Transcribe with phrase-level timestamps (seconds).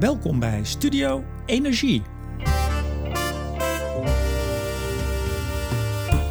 [0.00, 2.02] Welkom bij Studio Energie.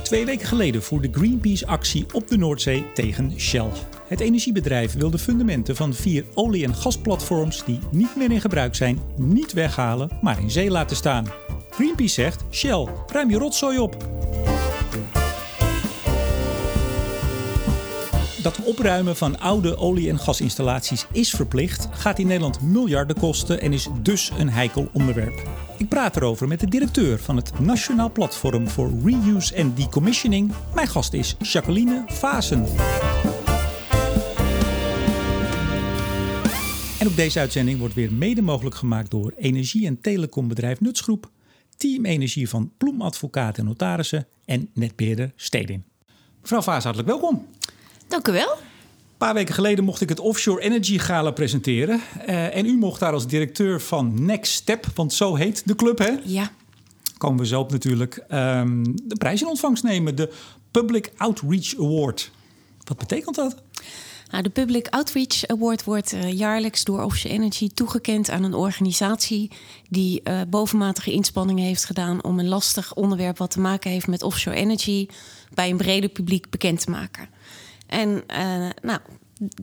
[0.04, 3.70] Twee weken geleden voerde Greenpeace actie op de Noordzee tegen Shell.
[4.08, 8.76] Het energiebedrijf wil de fundamenten van vier olie- en gasplatforms die niet meer in gebruik
[8.76, 11.28] zijn, niet weghalen, maar in zee laten staan.
[11.70, 14.23] Greenpeace zegt: Shell, ruim je rotzooi op.
[18.44, 23.74] Dat opruimen van oude olie- en gasinstallaties is verplicht, gaat in Nederland miljarden kosten en
[23.74, 25.50] is dus een heikel onderwerp.
[25.78, 30.52] Ik praat erover met de directeur van het Nationaal Platform voor Reuse en Decommissioning.
[30.76, 32.66] Mijn gast is Jacqueline Vazen.
[37.00, 41.30] En op deze uitzending wordt weer mede mogelijk gemaakt door energie- en telecombedrijf Nutsgroep,
[41.78, 45.84] Team Energie van Ploem Advocaten en Notarissen en netbeheerder Stedin.
[46.42, 47.48] Mevrouw Vaas, hartelijk welkom.
[48.08, 48.52] Dank u wel.
[48.52, 52.02] Een paar weken geleden mocht ik het Offshore Energy Gala presenteren.
[52.30, 55.98] Uh, en u mocht daar als directeur van Next Step, want zo heet de club,
[55.98, 56.12] hè?
[56.24, 56.52] Ja.
[57.18, 58.24] Komen we zo op natuurlijk.
[58.30, 60.34] Um, de prijs in ontvangst nemen, de
[60.72, 62.32] Public Outreach Award.
[62.84, 63.56] Wat betekent dat?
[64.32, 69.52] Nou, de Public Outreach Award wordt uh, jaarlijks door Offshore Energy toegekend aan een organisatie
[69.90, 74.24] die uh, bovenmatige inspanningen heeft gedaan om een lastig onderwerp wat te maken heeft met
[74.24, 75.08] offshore energy
[75.54, 77.30] bij een breder publiek bekend te maken.
[77.94, 79.00] En uh, nou.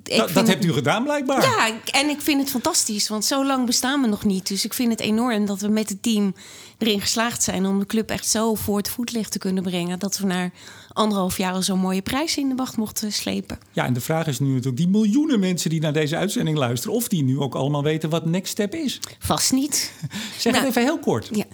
[0.02, 1.42] Dat, dat hebt u gedaan blijkbaar.
[1.42, 4.48] Ja, en ik vind het fantastisch, want zo lang bestaan we nog niet.
[4.48, 6.34] Dus ik vind het enorm dat we met het team
[6.78, 9.98] erin geslaagd zijn om de club echt zo voor het voetlicht te kunnen brengen.
[9.98, 10.50] Dat we na
[10.92, 13.58] anderhalf jaar zo'n mooie prijs in de wacht mochten slepen.
[13.72, 16.96] Ja, en de vraag is nu natuurlijk die miljoenen mensen die naar deze uitzending luisteren,
[16.96, 19.00] of die nu ook allemaal weten wat Next Step is.
[19.18, 19.92] Vast niet.
[20.38, 21.28] Zeg nou, het even heel kort.
[21.32, 21.44] Ja.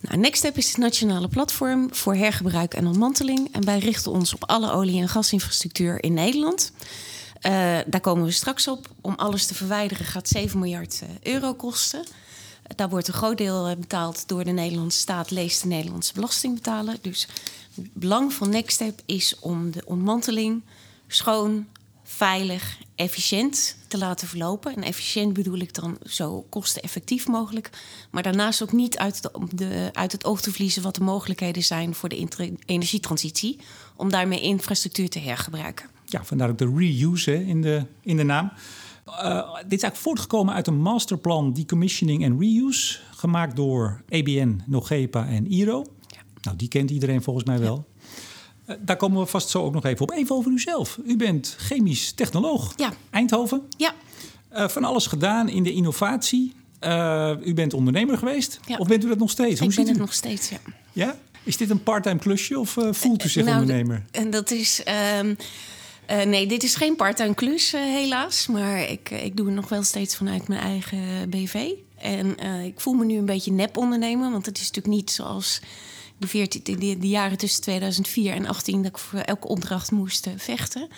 [0.00, 3.48] Nou, Next Step is het nationale platform voor hergebruik en ontmanteling.
[3.52, 6.72] En wij richten ons op alle olie- en gasinfrastructuur in Nederland.
[7.42, 8.88] Uh, daar komen we straks op.
[9.00, 12.04] Om alles te verwijderen gaat 7 miljard euro kosten.
[12.76, 16.96] Daar wordt een groot deel betaald door de Nederlandse staat, leest de Nederlandse belastingbetaler.
[17.00, 17.28] Dus
[17.74, 20.62] het belang van Nextstep is om de ontmanteling
[21.06, 21.66] schoon,
[22.04, 24.76] veilig, efficiënt te laten verlopen.
[24.76, 27.70] En efficiënt bedoel ik dan zo kosteneffectief mogelijk.
[28.10, 31.64] Maar daarnaast ook niet uit, de, de, uit het oog te verliezen wat de mogelijkheden
[31.64, 32.28] zijn voor de
[32.66, 33.60] energietransitie.
[33.96, 35.95] Om daarmee infrastructuur te hergebruiken.
[36.08, 38.52] Ja, vandaar ook de reuse hè, in, de, in de naam.
[39.08, 45.26] Uh, dit is eigenlijk voortgekomen uit een masterplan Decommissioning en Reuse, gemaakt door EBN, Nogepa
[45.26, 45.84] en IRO.
[46.06, 46.18] Ja.
[46.42, 47.86] Nou, die kent iedereen volgens mij wel.
[48.66, 48.74] Ja.
[48.74, 50.10] Uh, daar komen we vast zo ook nog even op.
[50.10, 50.98] Even over uzelf.
[51.04, 52.72] U bent chemisch technoloog.
[52.76, 52.92] Ja.
[53.10, 53.62] Eindhoven.
[53.76, 53.94] Ja.
[54.52, 56.52] Uh, van alles gedaan in de innovatie.
[57.44, 58.60] u bent ondernemer geweest?
[58.78, 59.60] Of bent u dat nog steeds?
[59.60, 59.98] Hoe Ik ben het u?
[59.98, 60.58] nog steeds, ja.
[60.92, 61.16] Ja?
[61.42, 64.04] Is dit een parttime klusje of voelt u zich nou, ondernemer?
[64.10, 64.82] En dat is...
[65.20, 65.36] Um,
[66.10, 68.46] uh, nee, dit is geen part-time klus, uh, helaas.
[68.46, 71.70] Maar ik, uh, ik doe het nog wel steeds vanuit mijn eigen BV.
[71.96, 74.30] En ik voel me nu een beetje nep-ondernemer.
[74.30, 75.60] Want het is natuurlijk niet zoals
[76.18, 78.82] de, 14, de, de, jaren tussen 2004 en 2018...
[78.82, 80.88] dat ik voor elke opdracht moest vechten.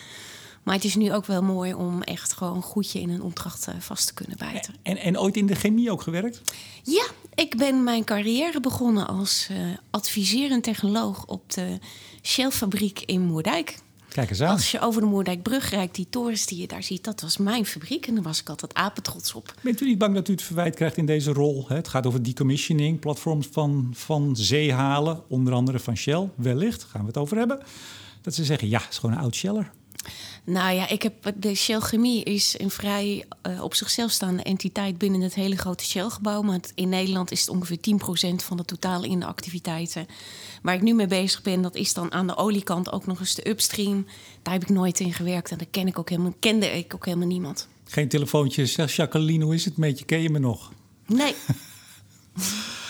[0.63, 4.07] Maar het is nu ook wel mooi om echt gewoon goedje in een opdracht vast
[4.07, 4.75] te kunnen bijten.
[4.81, 6.41] En, en ooit in de chemie ook gewerkt?
[6.83, 7.05] Ja,
[7.35, 9.49] ik ben mijn carrière begonnen als
[9.89, 11.25] adviserend technoloog...
[11.25, 11.77] op de
[12.21, 13.77] Shell-fabriek in Moerdijk...
[14.09, 14.51] Kijk eens aan.
[14.51, 17.65] Als je over de Moerdijkbrug rijdt, die torens die je daar ziet, dat was mijn
[17.65, 18.07] fabriek.
[18.07, 19.53] En daar was ik altijd apetrots op.
[19.61, 21.65] Bent u niet bang dat u het verwijt krijgt in deze rol?
[21.67, 27.01] Het gaat over decommissioning, platforms van, van zee halen, onder andere van Shell, wellicht, gaan
[27.01, 27.59] we het over hebben.
[28.21, 29.71] Dat ze zeggen, ja, het is gewoon een oud Sheller.
[30.43, 34.97] Nou ja, ik heb, de Shell Chemie is een vrij uh, op zichzelf staande entiteit
[34.97, 36.41] binnen het hele grote Shell-gebouw.
[36.41, 40.07] Maar in Nederland is het ongeveer 10% van de totale in de activiteiten.
[40.61, 43.35] Waar ik nu mee bezig ben, dat is dan aan de oliekant ook nog eens
[43.35, 44.05] de upstream.
[44.41, 47.05] Daar heb ik nooit in gewerkt en daar ken ik ook helemaal, kende ik ook
[47.05, 47.67] helemaal niemand.
[47.83, 50.05] Geen telefoontje, zeg Jacqueline, hoe is het met je?
[50.05, 50.71] Ken je me nog?
[51.05, 51.35] Nee.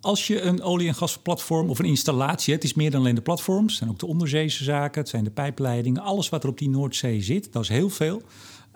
[0.00, 3.20] Als je een olie- en gasplatform of een installatie, het is meer dan alleen de
[3.20, 6.58] platforms, het zijn ook de onderzeese zaken, het zijn de pijpleidingen, alles wat er op
[6.58, 8.22] die Noordzee zit, dat is heel veel.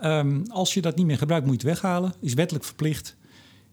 [0.04, 3.16] Um, als je dat niet meer gebruikt, moet je het weghalen, is wettelijk verplicht.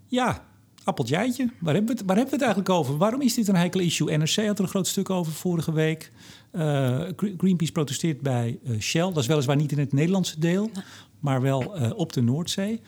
[0.07, 0.46] Ja,
[0.84, 2.98] appeltjeitje, waar hebben, we het, waar hebben we het eigenlijk over?
[2.98, 4.18] Waarom is dit een heikel issue?
[4.18, 6.12] NRC had er een groot stuk over vorige week.
[6.52, 10.72] Uh, Greenpeace protesteert bij uh, Shell, dat is weliswaar niet in het Nederlandse deel,
[11.19, 12.81] maar wel uh, op de Noordzee.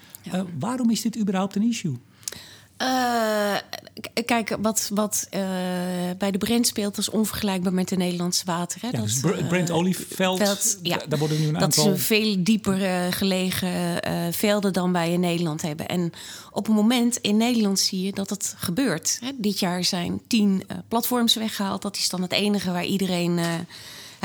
[0.59, 1.97] Waarom is dit überhaupt een issue?
[2.81, 3.55] Uh,
[4.25, 5.41] kijk, wat, wat uh,
[6.17, 8.89] bij de Brent speelt, is onvergelijkbaar met de Nederlandse wateren.
[8.91, 11.83] Ja, dat, dus het Brent olieveld, veld, ja, daar worden nu een dat aantal...
[11.83, 13.99] Dat is een veel dieper uh, gelegen
[14.33, 15.87] velden dan wij in Nederland hebben.
[15.87, 16.11] En
[16.51, 19.17] op een moment in Nederland zie je dat het gebeurt.
[19.21, 19.31] Hè.
[19.37, 21.81] Dit jaar zijn tien platforms weggehaald.
[21.81, 23.39] Dat is dan het enige waar iedereen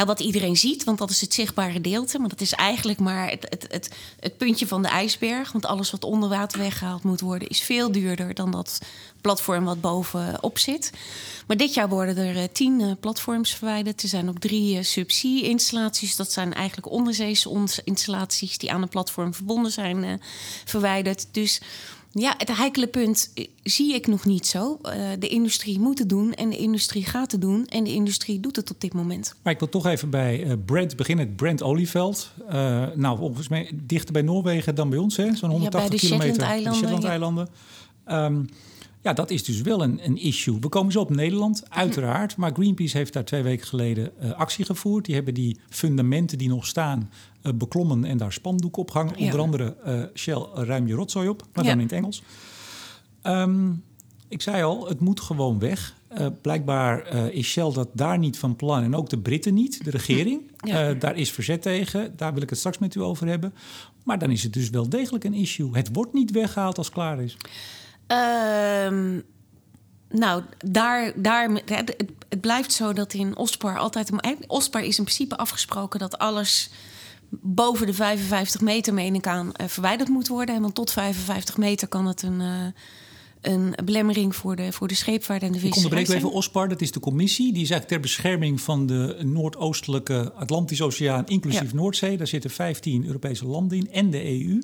[0.04, 2.18] wat iedereen ziet, want dat is het zichtbare gedeelte.
[2.18, 3.90] Maar dat is eigenlijk maar het, het, het,
[4.20, 5.52] het puntje van de ijsberg.
[5.52, 8.78] Want alles wat onder water weggehaald moet worden, is veel duurder dan dat
[9.20, 10.92] platform wat bovenop zit.
[11.46, 14.02] Maar dit jaar worden er uh, tien uh, platforms verwijderd.
[14.02, 16.16] Er zijn ook drie uh, subsea-installaties.
[16.16, 17.50] Dat zijn eigenlijk onderzeese
[17.84, 20.20] installaties die aan een platform verbonden zijn
[20.64, 21.26] verwijderd.
[21.30, 21.60] Dus
[22.20, 23.32] ja, het heikele punt
[23.62, 24.78] zie ik nog niet zo.
[25.18, 27.66] de industrie moet het doen en de industrie gaat het doen.
[27.66, 29.34] En de industrie doet het op dit moment.
[29.42, 31.34] Maar ik wil toch even bij Brent beginnen.
[31.34, 32.30] Brent Olieveld.
[32.94, 36.34] nou, volgens mij dichter bij Noorwegen dan bij ons, Zo'n 180 ja, bij de kilometer.
[36.34, 36.74] Shetland-eilanden.
[36.74, 37.48] Shetland-eilanden.
[38.06, 38.24] Ja.
[38.24, 38.48] Um,
[39.02, 40.58] ja, dat is dus wel een, een issue.
[40.60, 42.36] We komen zo op Nederland, uiteraard.
[42.36, 45.04] Maar Greenpeace heeft daar twee weken geleden uh, actie gevoerd.
[45.04, 47.10] Die hebben die fundamenten die nog staan
[47.42, 49.14] uh, beklommen en daar spandoek opgehangen.
[49.18, 49.24] Ja.
[49.24, 51.70] Onder andere uh, Shell ruim je rotzooi op, maar ja.
[51.70, 52.22] dan in het Engels.
[53.22, 53.82] Um,
[54.28, 55.94] ik zei al, het moet gewoon weg.
[56.42, 60.40] blijkbaar is Shell dat daar niet van plan en ook de Britten niet, de regering.
[60.66, 60.94] Ja.
[60.94, 63.54] daar is verzet tegen, daar wil ik het straks met u over hebben.
[64.04, 65.70] Maar dan is het dus wel degelijk een issue.
[65.72, 67.36] Het wordt niet weggehaald als het klaar is.
[68.06, 69.22] Um,
[70.08, 72.06] nou, daar, daar, het,
[72.40, 74.10] blijft zo dat in OSPAR altijd...
[74.46, 76.70] OSPAR is in principe afgesproken dat alles
[77.30, 80.60] boven de 55 meter, meen ik aan, uh, verwijderd moet worden.
[80.60, 82.74] Want tot 55 meter kan het een...
[83.46, 85.78] Een belemmering voor de, voor de scheepvaart en de visserij.
[85.78, 87.52] Ik onderbreek even OSPAR, dat is de commissie.
[87.52, 92.16] Die is eigenlijk ter bescherming van de noordoostelijke Atlantische Oceaan, inclusief Noordzee.
[92.16, 94.62] Daar zitten 15 Europese landen in en de EU.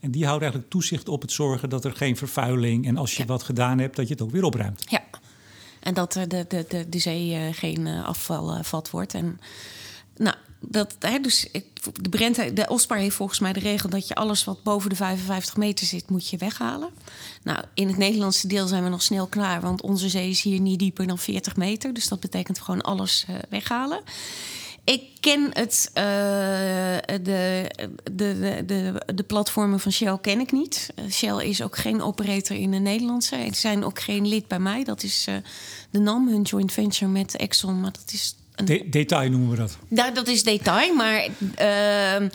[0.00, 2.86] En die houden eigenlijk toezicht op het zorgen dat er geen vervuiling...
[2.86, 4.84] en als je wat gedaan hebt, dat je het ook weer opruimt.
[4.88, 5.02] Ja,
[5.80, 9.14] en dat de, de, de, de zee uh, geen uh, afvalvat wordt.
[9.14, 9.40] En
[10.16, 10.36] nou,
[10.68, 11.48] dat, hè, dus
[12.00, 14.96] de, Brent, de OSPAR heeft volgens mij de regel dat je alles wat boven de
[14.96, 16.90] 55 meter zit, moet je weghalen.
[17.42, 20.60] Nou, in het Nederlandse deel zijn we nog snel klaar, want onze zee is hier
[20.60, 21.94] niet dieper dan 40 meter.
[21.94, 24.02] Dus dat betekent gewoon alles uh, weghalen.
[24.84, 26.02] Ik ken het, uh,
[27.22, 27.70] de,
[28.12, 30.94] de, de, de, platformen van Shell ken ik niet.
[31.10, 33.36] Shell is ook geen operator in de Nederlandse.
[33.36, 34.84] Ze zijn ook geen lid bij mij.
[34.84, 35.28] Dat is
[35.90, 37.80] de NAM, hun joint venture met Exxon.
[37.80, 39.78] Maar dat is de detail noemen we dat.
[39.88, 41.28] Ja, dat is detail, maar
[41.60, 42.28] uh,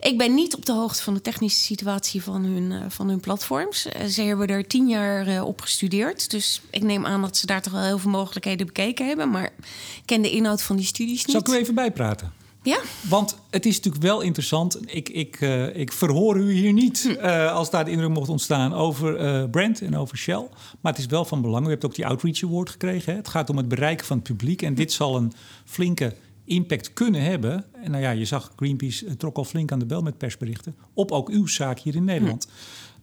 [0.00, 3.20] ik ben niet op de hoogte van de technische situatie van hun, uh, van hun
[3.20, 3.86] platforms.
[3.86, 7.62] Uh, ze hebben er tien jaar op gestudeerd, dus ik neem aan dat ze daar
[7.62, 11.24] toch wel heel veel mogelijkheden bekeken hebben, maar ik ken de inhoud van die studies
[11.24, 11.30] niet.
[11.30, 12.32] Zal ik u even bijpraten?
[12.66, 12.80] Ja.
[13.08, 14.78] Want het is natuurlijk wel interessant.
[14.94, 18.74] Ik, ik, uh, ik verhoor u hier niet uh, als daar de indruk mocht ontstaan
[18.74, 20.48] over uh, Brand en over Shell.
[20.80, 21.66] Maar het is wel van belang.
[21.66, 23.12] U hebt ook die Outreach Award gekregen.
[23.12, 23.18] Hè?
[23.18, 24.62] Het gaat om het bereiken van het publiek.
[24.62, 25.32] En dit zal een
[25.64, 26.14] flinke
[26.44, 27.64] impact kunnen hebben.
[27.82, 30.74] En nou ja, je zag Greenpeace trok al flink aan de bel met persberichten.
[30.94, 32.48] Op ook uw zaak hier in Nederland.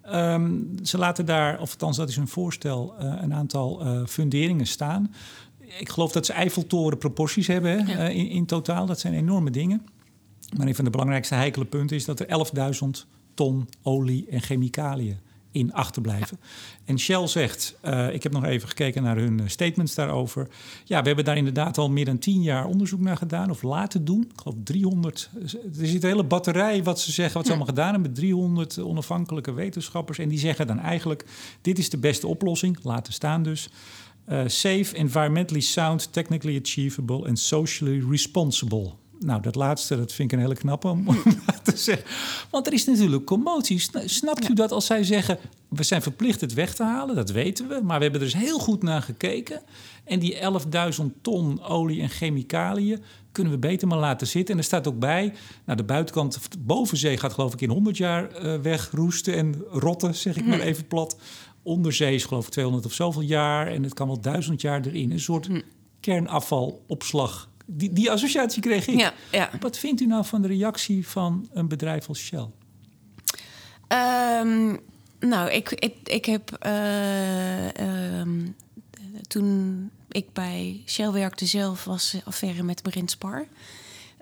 [0.02, 0.16] Hm.
[0.16, 5.12] Um, ze laten daar, of althans dat is hun voorstel, een aantal funderingen staan
[5.80, 8.86] ik geloof dat ze Eiffeltoren proporties hebben hè, in, in, totaal.
[8.86, 9.86] Dat zijn enorme dingen.
[10.58, 12.46] Maar een van de belangrijkste heikele punten is dat er
[12.84, 12.90] 11.000
[13.34, 15.18] ton olie en chemicaliën
[15.52, 16.40] in achterblijven.
[16.86, 20.48] En Shell zegt, uh, ik heb nog even gekeken naar hun statements daarover.
[20.84, 24.06] Ja, we hebben daar inderdaad al meer dan tien jaar onderzoek naar gedaan of laten
[24.06, 24.22] doen.
[24.22, 25.30] Ik geloof 300.
[25.42, 25.50] Er
[25.88, 29.54] zit een hele batterij wat ze zeggen, wat ze allemaal gedaan hebben met 300 onafhankelijke
[29.54, 30.20] wetenschappers.
[30.20, 31.26] En die zeggen dan eigenlijk:
[31.62, 33.70] dit is de beste oplossing, laten staan dus.
[34.30, 38.92] Uh, safe, environmentally sound, technically achievable en socially responsible.
[39.20, 41.06] Nou, dat laatste, dat vind ik een hele knappe om
[41.64, 42.06] te zeggen.
[42.50, 43.84] Want er is natuurlijk commotie.
[44.06, 45.38] Snapt u dat als zij zeggen...
[45.70, 47.80] we zijn verplicht het weg te halen, dat weten we...
[47.84, 49.62] maar we hebben er dus heel goed naar gekeken...
[50.04, 50.40] en die
[51.00, 54.54] 11.000 ton olie en chemicaliën kunnen we beter maar laten zitten.
[54.54, 55.34] En er staat ook bij,
[55.66, 60.16] nou, de buitenkant, de bovenzee gaat geloof ik in 100 jaar uh, wegroesten en rotten,
[60.16, 60.64] zeg ik maar hm.
[60.64, 61.18] even plat
[61.64, 65.12] onderzee is geloof ik 200 of zoveel jaar en het kan wel duizend jaar erin.
[65.12, 65.62] Een soort hm.
[66.00, 67.50] kernafvalopslag.
[67.66, 69.00] Die, die associatie kreeg ik.
[69.00, 69.50] Ja, ja.
[69.60, 72.48] Wat vindt u nou van de reactie van een bedrijf als Shell?
[74.42, 74.80] Um,
[75.20, 78.56] nou, ik, ik, ik heb uh, um,
[79.28, 83.48] toen ik bij Shell werkte zelf, was affaire met Brent Spar.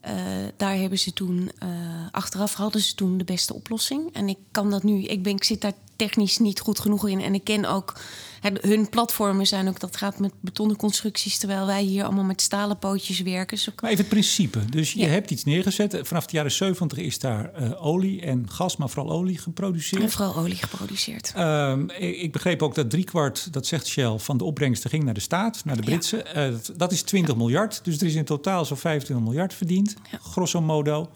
[0.06, 0.12] Uh,
[0.58, 1.70] daar hebben ze toen, uh,
[2.12, 4.14] achteraf hadden ze toen de beste oplossing.
[4.14, 5.74] En ik kan dat nu, ik, ben, ik zit daar
[6.08, 7.22] technisch niet goed genoeg in.
[7.22, 7.94] En ik ken ook
[8.42, 12.80] hun platformen zijn ook, dat gaat met betonnen constructies, terwijl wij hier allemaal met stalen
[12.80, 13.58] pootjes werken.
[13.58, 14.66] Dus maar even het principe.
[14.66, 16.00] Dus je hebt iets neergezet.
[16.04, 20.02] Vanaf de jaren 70 is daar uh, olie en gas, maar vooral olie geproduceerd.
[20.02, 21.34] En vooral olie geproduceerd.
[21.38, 25.20] Uh, ik begreep ook dat driekwart, dat zegt Shell, van de opbrengsten ging naar de
[25.20, 26.26] staat, naar de Britse.
[26.34, 26.48] Ja.
[26.48, 27.40] Uh, dat is 20 ja.
[27.40, 27.84] miljard.
[27.84, 31.12] Dus er is in totaal zo'n 25 miljard verdiend, grosso modo.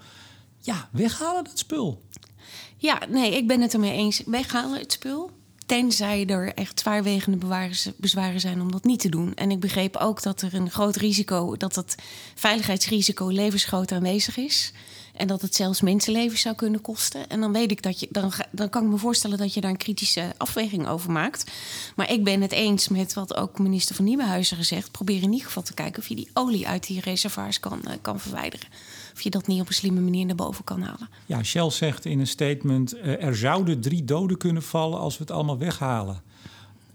[0.60, 2.02] Ja, weghalen dat spul.
[2.86, 4.22] Ja, nee, ik ben het ermee eens.
[4.26, 5.32] Weghalen het spul.
[5.66, 7.38] Tenzij er echt zwaarwegende
[7.98, 9.34] bezwaren zijn om dat niet te doen.
[9.34, 11.96] En ik begreep ook dat er een groot risico, dat het
[12.36, 14.74] veiligheidsrisico levensgroot aanwezig is.
[15.16, 17.30] En dat het zelfs mensenlevens zou kunnen kosten.
[17.30, 19.72] En dan weet ik dat je, dan, dan kan ik me voorstellen dat je daar
[19.72, 21.52] een kritische afweging over maakt.
[21.96, 24.92] Maar ik ben het eens met wat ook minister van Nieuwenhuizen gezegd.
[24.92, 27.94] Probeer in ieder geval te kijken of je die olie uit die reservoirs kan, eh,
[28.02, 28.68] kan verwijderen.
[29.16, 31.10] Of je dat niet op een slimme manier naar boven kan halen.
[31.26, 35.24] Ja, Shell zegt in een statement: eh, er zouden drie doden kunnen vallen als we
[35.24, 36.22] het allemaal weghalen.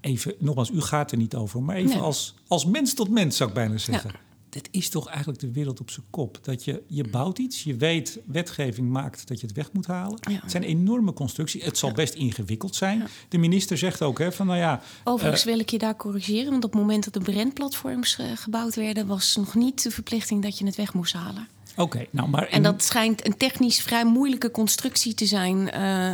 [0.00, 1.98] Even, nogmaals, u gaat er niet over, maar even Nee.
[1.98, 4.10] als, als mens tot mens zou ik bijna zeggen.
[4.12, 4.18] Ja.
[4.48, 6.38] Dit is toch eigenlijk de wereld op zijn kop.
[6.42, 10.18] Dat je, je bouwt iets, je weet, wetgeving maakt dat je het weg moet halen.
[10.20, 10.40] Ja.
[10.40, 11.64] Het zijn enorme constructies.
[11.64, 13.08] Het zal best ingewikkeld zijn.
[13.28, 16.50] De minister zegt ook hè, van, nou ja, Overigens wil ik je daar corrigeren.
[16.50, 19.06] Want op het moment dat de Brent-platforms eh, gebouwd werden...
[19.06, 21.48] was nog niet de verplichting dat je het weg moest halen.
[21.82, 22.46] Oké, nou maar...
[22.46, 25.70] En dat schijnt een technisch vrij moeilijke constructie te zijn...
[25.70, 26.12] eh,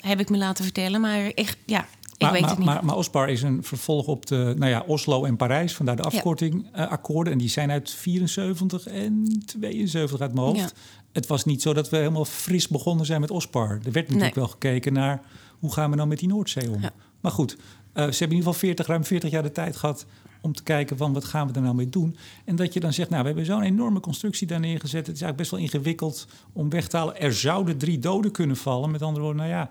[0.00, 1.00] heb ik me laten vertellen.
[1.00, 1.86] Maar echt, ja, ik
[2.18, 2.66] maar, weet maar, het niet.
[2.68, 6.02] Maar, maar OSPAR is een vervolg op de nou ja, Oslo en Parijs, vandaar de
[6.02, 6.08] Ja.
[6.08, 7.32] afkorting eh, akkoorden.
[7.32, 10.58] En die zijn uit 74 en 72 uit mijn hoofd.
[10.60, 10.68] Ja.
[11.12, 13.70] Het was niet zo dat we helemaal fris begonnen zijn met OSPAR.
[13.70, 14.32] Er werd natuurlijk Nee.
[14.34, 15.20] wel gekeken naar
[15.58, 16.80] hoe gaan we nou met die Noordzee om.
[16.82, 16.90] Ja.
[17.20, 17.58] Maar goed, eh,
[17.92, 20.06] ze hebben in ieder geval 40, ruim 40 jaar de tijd gehad
[20.40, 22.16] om te kijken van wat gaan we er nou mee doen.
[22.44, 25.06] En dat je dan zegt, nou we hebben zo'n enorme constructie daar neergezet.
[25.06, 27.20] Het is eigenlijk best wel ingewikkeld om weg te halen.
[27.20, 28.90] Er zouden drie doden kunnen vallen.
[28.90, 29.70] Met andere woorden, nou ja.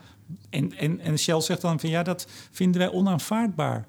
[0.49, 3.87] En, en, en Shell zegt dan van ja, dat vinden wij onaanvaardbaar.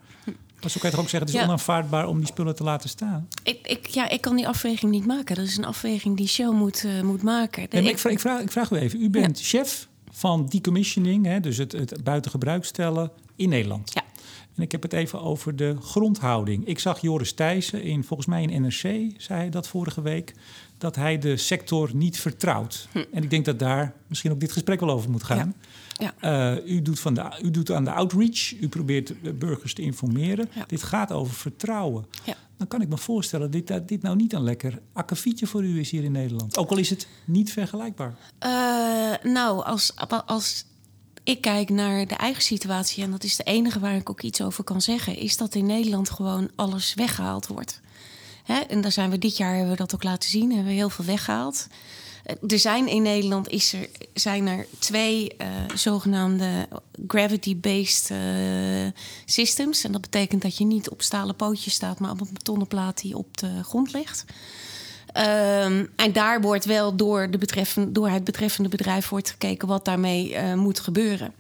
[0.61, 1.43] Maar zo kan je toch ook zeggen, het is Ja.
[1.47, 3.29] onaanvaardbaar om die spullen te laten staan.
[3.43, 5.37] Ik, ik, ja, ik kan die afweging niet maken.
[5.37, 7.67] Dat is een afweging die Shell moet, eh, moet maken.
[7.71, 11.27] Nee, Ik- ik, vraag, ik, vraag, ik vraag u even, u bent chef van decommissioning,
[11.27, 13.93] hè, dus het, het buiten gebruik stellen in Nederland.
[13.95, 14.03] Ja.
[14.57, 16.67] En ik heb het even over de grondhouding.
[16.67, 20.35] Ik zag Joris Thijssen, in, volgens mij in NRC, zei hij dat vorige week,
[20.79, 22.89] dat hij de sector niet vertrouwt.
[23.13, 25.55] En ik denk dat daar misschien ook dit gesprek wel over moet gaan.
[25.93, 26.15] Ja.
[26.57, 30.49] Eh, u, doet van de, u doet aan de outreach, u probeert burgers te informeren.
[30.55, 30.65] Ja.
[30.67, 32.07] Dit gaat over vertrouwen.
[32.25, 32.35] Ja.
[32.57, 35.79] Dan kan ik me voorstellen dat dit, dit nou niet een lekker akkefietje voor u
[35.79, 36.57] is hier in Nederland.
[36.57, 38.15] Ook al is het niet vergelijkbaar.
[38.39, 38.51] Eh,
[39.33, 39.93] nou, als,
[40.27, 40.65] als
[41.25, 44.41] ik kijk naar de eigen situatie, en dat is de enige waar ik ook iets
[44.41, 47.81] over kan zeggen, is dat in Nederland gewoon alles weggehaald wordt.
[48.45, 48.59] Hè?
[48.59, 50.91] En daar zijn we dit jaar hebben we dat ook laten zien, hebben we heel
[50.91, 51.67] veel weggehaald.
[52.25, 56.69] Eh, Er zijn in Nederland is er, zijn er twee eh, zogenaamde
[57.07, 59.85] gravity-based eh, systems.
[59.85, 63.01] En dat betekent dat je niet op stalen pootjes staat, maar op een betonnen plaat
[63.01, 64.25] die op de grond ligt.
[65.13, 70.35] Ehm, en daar wordt wel door, de door het betreffende bedrijf wordt gekeken wat daarmee
[70.35, 71.33] eh, moet gebeuren.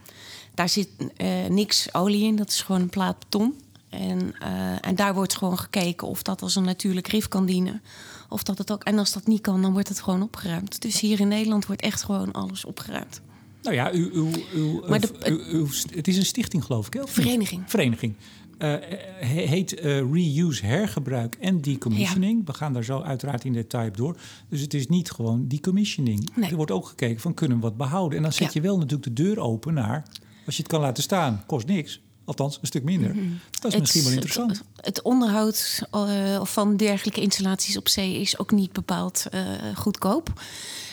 [0.54, 3.60] Daar zit eh, niks olie in, dat is gewoon een plaat beton.
[3.88, 7.82] En, eh, en daar wordt gewoon gekeken of dat als een natuurlijk rif kan dienen.
[8.28, 10.82] Of dat het ook, en als dat niet kan, dan wordt het gewoon opgeruimd.
[10.82, 13.20] Dus hier in Nederland wordt echt gewoon alles opgeruimd.
[13.62, 16.92] Nou ja, uw, uw, uw, Maar de- uw- uw- het is een stichting, geloof ik.
[16.92, 17.00] Hè?
[17.06, 17.62] Vereniging.
[17.66, 18.14] Vereniging.
[18.58, 18.74] Eh,
[19.20, 22.46] he- heet eh, Reuse, hergebruik en decommissioning.
[22.46, 24.16] We gaan daar zo uiteraard in detail op door.
[24.48, 26.28] Dus het is niet gewoon decommissioning.
[26.34, 26.50] Nee.
[26.50, 28.16] Er wordt ook gekeken van kunnen we wat behouden.
[28.16, 28.50] En dan zet Ja.
[28.52, 30.02] je wel natuurlijk de deur open naar...
[30.46, 32.00] als je het kan laten staan, kost niks.
[32.24, 33.14] Althans, een stuk minder.
[33.60, 34.50] Dat is misschien wel interessant.
[34.50, 39.26] Het, het onderhoud eh, van dergelijke installaties op zee is ook niet bepaald
[39.74, 40.32] goedkoop.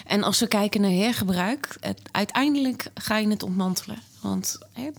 [0.07, 1.77] En als we kijken naar hergebruik,
[2.11, 3.97] uiteindelijk ga je het ontmantelen.
[4.21, 4.89] Want hè,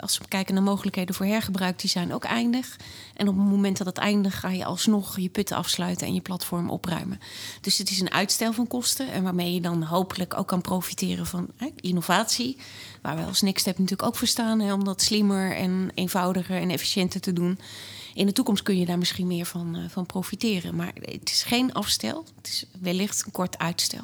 [0.00, 2.76] als we kijken naar mogelijkheden voor hergebruik, die zijn ook eindig.
[3.14, 6.20] En op het moment dat het eindigt, ga je alsnog je putten afsluiten en je
[6.20, 7.20] platform opruimen.
[7.60, 9.12] Dus het is een uitstel van kosten.
[9.12, 12.56] En waarmee je dan hopelijk ook kan profiteren van hè, innovatie.
[13.02, 14.60] Waar wij als Nextstep natuurlijk ook voor staan.
[14.60, 17.58] Hè, om dat slimmer en eenvoudiger en efficiënter te doen.
[18.14, 20.76] In de toekomst kun je daar misschien meer van, eh, van profiteren.
[20.76, 22.24] Maar het is geen afstel.
[22.36, 24.02] Het is wellicht een kort uitstel.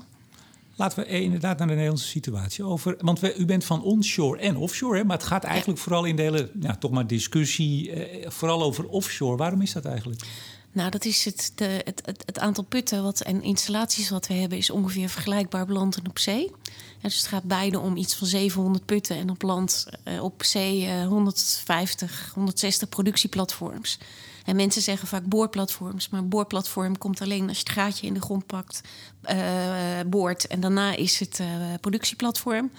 [0.77, 2.97] Laten we inderdaad naar de Nederlandse situatie over.
[2.99, 6.17] Want we, u bent van onshore en offshore, hè, maar het gaat eigenlijk vooral in
[6.17, 9.37] de hele, ja, toch maar discussie, eh, vooral over offshore.
[9.37, 10.23] Waarom is dat eigenlijk?
[10.73, 14.35] Nou, dat is het, de, het, het, het aantal putten wat, en installaties wat we
[14.35, 14.59] hebben...
[14.59, 16.51] is ongeveer vergelijkbaar op land en op zee.
[17.03, 19.17] Dus het gaat beide om iets van 700 putten...
[19.17, 23.99] en op land, eh, op zee eh, 150, 160 productieplatforms.
[24.45, 26.09] En mensen zeggen vaak boorplatforms.
[26.09, 28.81] Maar een boorplatform komt alleen als je het gaatje in de grond pakt,
[29.23, 29.37] eh,
[30.07, 30.47] boort.
[30.47, 31.47] En daarna is het eh,
[31.81, 32.71] productieplatform.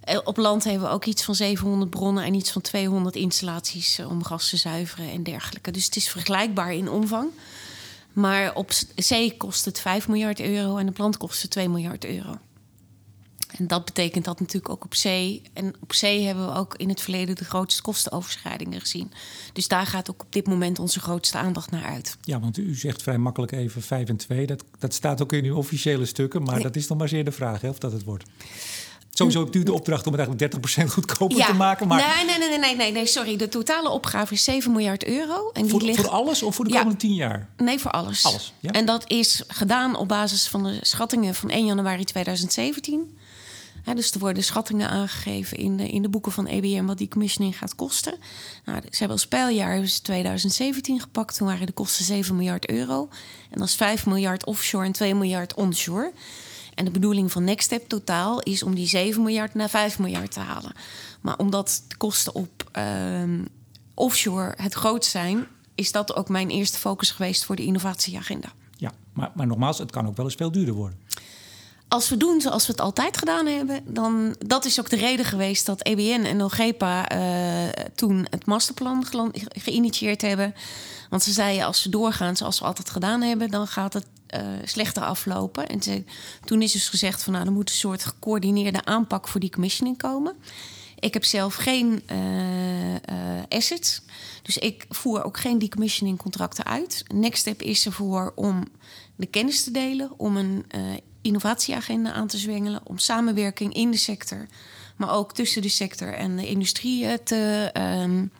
[0.00, 3.98] Eh, Op land hebben we ook iets van 700 bronnen en iets van 200 installaties
[3.98, 5.70] om gas te zuiveren en dergelijke.
[5.70, 7.28] Dus het is vergelijkbaar in omvang.
[8.12, 12.04] Maar op zee kost het 5 miljard euro en op land kost het 2 miljard
[12.04, 12.38] euro.
[13.58, 15.42] En dat betekent dat natuurlijk ook op zee.
[15.52, 19.12] En op zee hebben we ook in het verleden de grootste kostenoverschrijdingen gezien.
[19.52, 22.16] Dus daar gaat ook op dit moment onze grootste aandacht naar uit.
[22.20, 24.46] Ja, want u zegt vrij makkelijk even 5 en 2.
[24.46, 26.62] Dat, dat staat ook in uw officiële stukken, maar Nee.
[26.62, 28.24] dat is nog maar zeer de vraag hè, of dat het wordt.
[29.10, 31.88] Sowieso hebt u de opdracht om het eigenlijk 30% goedkoper te maken.
[31.88, 32.14] Maar...
[32.16, 33.36] Nee, nee, nee, nee, nee, nee, sorry.
[33.36, 35.50] De totale opgave is 7 miljard euro.
[35.52, 36.00] En die voor, ligt...
[36.00, 37.48] voor alles of voor de komende 10 jaar?
[37.56, 38.24] Nee, voor alles.
[38.24, 38.70] alles ja?
[38.70, 43.16] En dat is gedaan op basis van de schattingen van 1 januari 2017.
[43.92, 47.58] Dus er worden schattingen aangegeven in de, in de boeken van EBM wat die commissioning
[47.58, 48.14] gaat kosten.
[48.64, 51.36] Nou, ze hebben als pijljaar dus 2017 gepakt.
[51.36, 53.08] Toen waren de kosten 7 miljard euro.
[53.50, 56.12] En dat is 5 miljard offshore en 2 miljard onshore.
[56.74, 60.40] En de bedoeling van Nextstep totaal is om die 7 miljard naar 5 miljard te
[60.40, 60.72] halen.
[61.20, 63.22] Maar omdat de kosten op uh,
[63.94, 68.52] offshore het groot zijn, is dat ook mijn eerste focus geweest voor de innovatieagenda.
[68.76, 70.98] Ja, maar, maar nogmaals, het kan ook wel eens veel duurder worden.
[71.94, 75.24] Als we doen zoals we het altijd gedaan hebben, dan dat is ook de reden
[75.24, 79.06] geweest dat EBN en OGEPA uh, toen het masterplan
[79.48, 80.54] geïnitieerd hebben.
[81.10, 84.40] Want ze zeiden als we doorgaan zoals we altijd gedaan hebben, dan gaat het uh,
[84.64, 85.66] slechter aflopen.
[85.66, 85.80] En
[86.44, 89.98] toen is dus gezegd van nou, er moet een soort gecoördineerde aanpak voor die commissioning
[89.98, 90.34] komen.
[90.98, 94.02] Ik heb zelf geen uh, assets.
[94.42, 97.04] Dus ik voer ook geen decommissioning contracten uit.
[97.14, 98.64] Next step is ervoor om
[99.16, 100.64] de kennis te delen, om een
[101.24, 104.46] innovatieagenda aan te zwengelen, om samenwerking in de sector,
[104.96, 107.70] maar ook tussen de sector en de industrie te.
[108.00, 108.30] Um,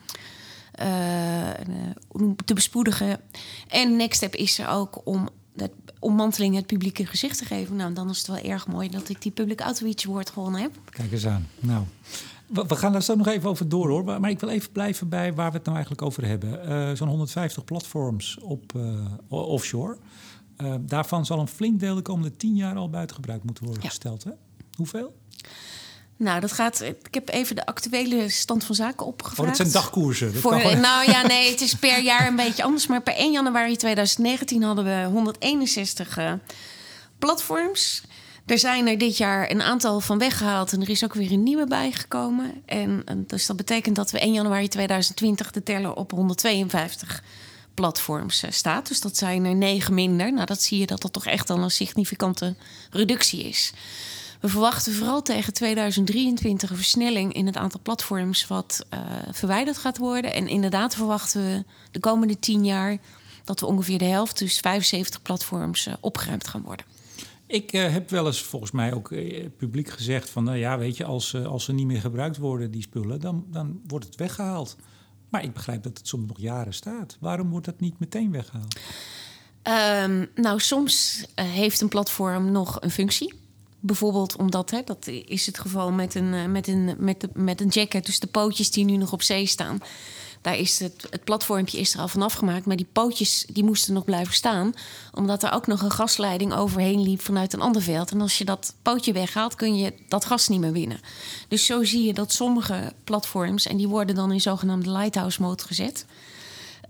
[2.45, 3.19] te bespoedigen.
[3.67, 7.75] En Next Step is er ook om dat ommanteling het publieke gezicht te geven.
[7.75, 10.71] Nou, dan is het wel erg mooi dat ik die public outreach woord gewonnen heb.
[10.89, 11.47] Kijk eens aan.
[11.59, 11.83] Nou,
[12.47, 14.03] we, gaan daar zo nog even over door hoor.
[14.03, 16.69] Maar ik wil even blijven bij waar we het nou eigenlijk over hebben.
[16.69, 18.73] Uh, Zo'n 150 platforms op
[19.27, 19.97] offshore.
[20.57, 23.83] Uh, daarvan zal een flink deel de komende 10 jaar al buiten gebruik moeten worden
[23.83, 24.23] gesteld.
[24.23, 24.31] Hè?
[24.75, 25.13] Hoeveel?
[26.17, 26.81] Nou, dat gaat.
[26.81, 29.39] Ik heb even de actuele stand van zaken opgevraagd.
[29.39, 30.33] Oh, dat zijn dagkoersen.
[30.33, 32.87] Dat Voor, nou ja, nee, het is per jaar een beetje anders.
[32.87, 36.33] Maar per 1 januari 2019 hadden we 161 uh,
[37.19, 38.03] platforms.
[38.45, 41.43] Er zijn er dit jaar een aantal van weggehaald en er is ook weer een
[41.43, 42.61] nieuwe bijgekomen.
[42.65, 47.23] En, en dus dat betekent dat we 1 januari 2020 de teller op 152
[47.75, 48.87] platforms uh, staat.
[48.87, 50.33] Dus dat zijn er negen minder.
[50.33, 52.55] Nou, dat zie je dat dat toch echt al een significante
[52.89, 53.73] reductie is.
[54.41, 58.99] We verwachten vooral tegen 2023 een versnelling in het aantal platforms wat uh,
[59.31, 60.33] verwijderd gaat worden.
[60.33, 62.97] En inderdaad verwachten we de komende tien jaar
[63.43, 66.85] dat we ongeveer de helft, dus 75 platforms, uh, opgeruimd gaan worden.
[67.47, 69.13] Ik heb wel eens volgens mij ook
[69.57, 72.81] publiek gezegd van, nou ja, weet je, als, als ze niet meer gebruikt worden, die
[72.81, 74.75] spullen, dan, dan wordt het weggehaald.
[75.35, 77.17] Maar ik begrijp dat het soms nog jaren staat.
[77.19, 78.79] Waarom wordt dat niet meteen weggehaald?
[80.03, 83.33] Um, nou, soms heeft een platform nog een functie.
[83.79, 87.67] Bijvoorbeeld omdat, hè, dat is het geval met een, eh, met een, met met een
[87.67, 88.05] jacket.
[88.05, 89.79] Dus de pootjes die nu nog op zee staan.
[90.45, 92.65] Daar is het, het platformpje is er al vanaf gemaakt.
[92.65, 94.73] Maar die pootjes die moesten nog blijven staan.
[95.13, 98.11] Omdat er ook nog een gasleiding overheen liep vanuit een ander veld.
[98.11, 100.99] En als je dat pootje weghaalt, kun je dat gas niet meer winnen.
[101.47, 103.65] Dus zo zie je dat sommige platforms...
[103.65, 106.05] en die worden dan in zogenaamde lighthouse mode gezet...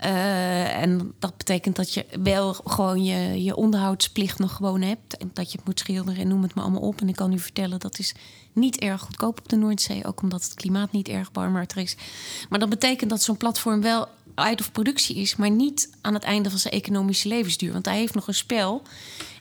[0.04, 5.18] Uh, en dat betekent dat je wel gewoon je, je onderhoudsplicht nog gewoon hebt.
[5.18, 7.02] En dat je het moet schilderen en noem het maar allemaal op.
[7.02, 8.16] En ik kan u vertellen, dat is
[8.54, 10.06] niet erg goedkoop op de Noordzee.
[10.06, 11.96] Ook omdat het klimaat niet erg barmhartig is.
[12.50, 16.24] Maar dat betekent dat zo'n platform wel uit of productie is, maar niet aan het
[16.24, 17.74] einde van zijn economische levensduur.
[17.74, 18.82] Want hij heeft nog een spel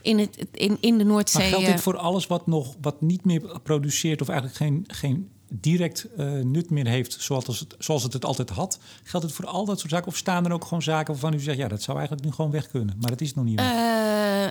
[0.02, 1.42] in, het, in, in de Noordzee.
[1.42, 5.30] Maar geldt dit voor alles wat, nog, wat niet meer produceert of eigenlijk geen, geen
[5.60, 8.78] direct uh, nut meer heeft zoals het, zoals het het altijd had.
[9.02, 10.08] Geldt het voor al dat soort zaken?
[10.08, 11.58] Of staan er ook gewoon zaken waarvan u zegt...
[11.58, 13.66] ja, dat zou eigenlijk nu gewoon weg kunnen, maar dat is nog niet uh,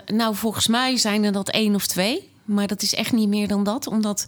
[0.05, 2.31] nou, volgens mij zijn er dat één of twee.
[2.45, 4.25] Maar dat is echt niet meer dan dat, omdat...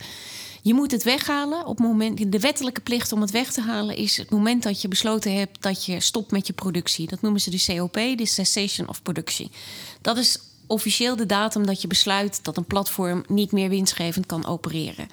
[0.61, 2.31] Je moet het weghalen op moment.
[2.31, 5.61] De wettelijke plicht om het weg te halen is het moment dat je besloten hebt
[5.61, 7.07] dat je stopt met je productie.
[7.07, 9.51] Dat noemen ze de COP, de Cessation of Productie.
[10.01, 14.45] Dat is officieel de datum dat je besluit dat een platform niet meer winstgevend kan
[14.45, 15.07] opereren.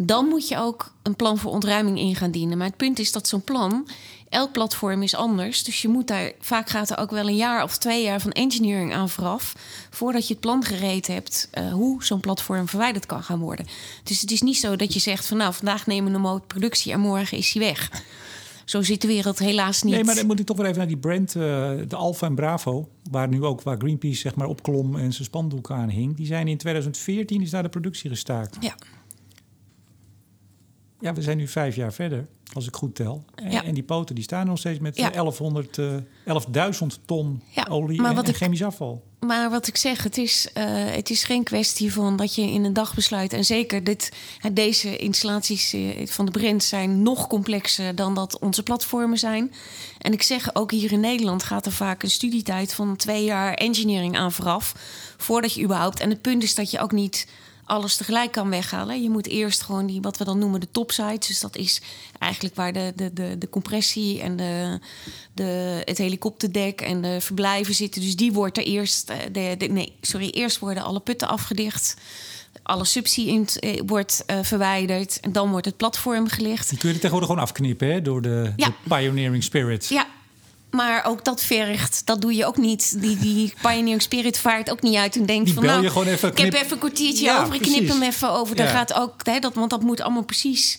[0.00, 2.58] Dan moet je ook een plan voor ontruiming in gaan dienen.
[2.58, 3.88] Maar het punt is dat zo'n plan,
[4.28, 5.64] elk platform is anders.
[5.64, 8.30] Dus je moet daar, vaak gaat er ook wel een jaar of twee jaar van
[8.32, 9.54] engineering aan vooraf.
[9.90, 13.66] Voordat je het plan gereed hebt uh, hoe zo'n platform verwijderd kan gaan worden.
[14.02, 16.92] Dus het is niet zo dat je zegt van nou, vandaag nemen we een productie
[16.92, 17.90] en morgen is hij weg.
[18.64, 19.94] Zo zit de wereld helaas niet.
[19.94, 21.42] Nee, maar dan moet ik toch weer even naar die brand, uh,
[21.88, 25.70] de Alfa en Bravo, waar nu ook waar Greenpeace zeg maar opklom en zijn spandoek
[25.70, 26.16] aan hing.
[26.16, 28.56] Die zijn in 2014 is daar de productie gestaakt.
[28.60, 28.74] Ja
[31.00, 33.24] ja, we zijn nu vijf jaar verder, als ik goed tel.
[33.34, 35.10] En, en die poten die staan nog steeds met ja.
[35.10, 39.02] 1100, uh, 11.000 ton olie en, en, chemisch afval.
[39.20, 42.64] Maar wat ik zeg, het is, uh, het is geen kwestie van dat je in
[42.64, 43.32] een dag besluit.
[43.32, 44.12] En zeker dit,
[44.52, 49.52] deze installaties van de Brent zijn nog complexer dan dat onze platformen zijn.
[49.98, 53.54] En ik zeg ook hier in Nederland gaat er vaak een studietijd van twee jaar
[53.54, 54.74] engineering aan vooraf.
[55.16, 56.00] Voordat je überhaupt.
[56.00, 57.26] En het punt is dat je ook niet
[57.68, 59.02] alles tegelijk kan weghalen.
[59.02, 61.26] Je moet eerst gewoon die, wat we dan noemen de topsides.
[61.26, 61.80] Dus dat is
[62.18, 64.78] eigenlijk waar de, de, de, de compressie en de,
[65.32, 68.00] de, het helikopterdek en de verblijven zitten.
[68.02, 69.10] Dus die wordt er eerst.
[69.10, 71.96] eh, De, de, nee, sorry, eerst worden alle putten afgedicht.
[72.62, 75.20] Alle subsidie in, eh, wordt eh, verwijderd.
[75.20, 76.68] En dan wordt het platform gelegd.
[76.68, 78.66] Die kun je tegenwoordig gewoon afknippen hè, door de, Ja.
[78.66, 79.88] de pioneering spirit.
[79.88, 80.06] Ja,
[80.70, 83.00] maar ook dat vergt, dat doe je ook niet.
[83.00, 85.64] Die, die Pioneering Spirit vaart ook niet uit en denkt Die van...
[85.64, 87.92] nou, je gewoon even, ik heb even een kwartiertje Ja, over, ik knip precies.
[87.92, 88.56] hem even over.
[88.56, 88.72] Daar Ja.
[88.72, 90.78] gaat ook, hè, dat, want dat moet allemaal precies...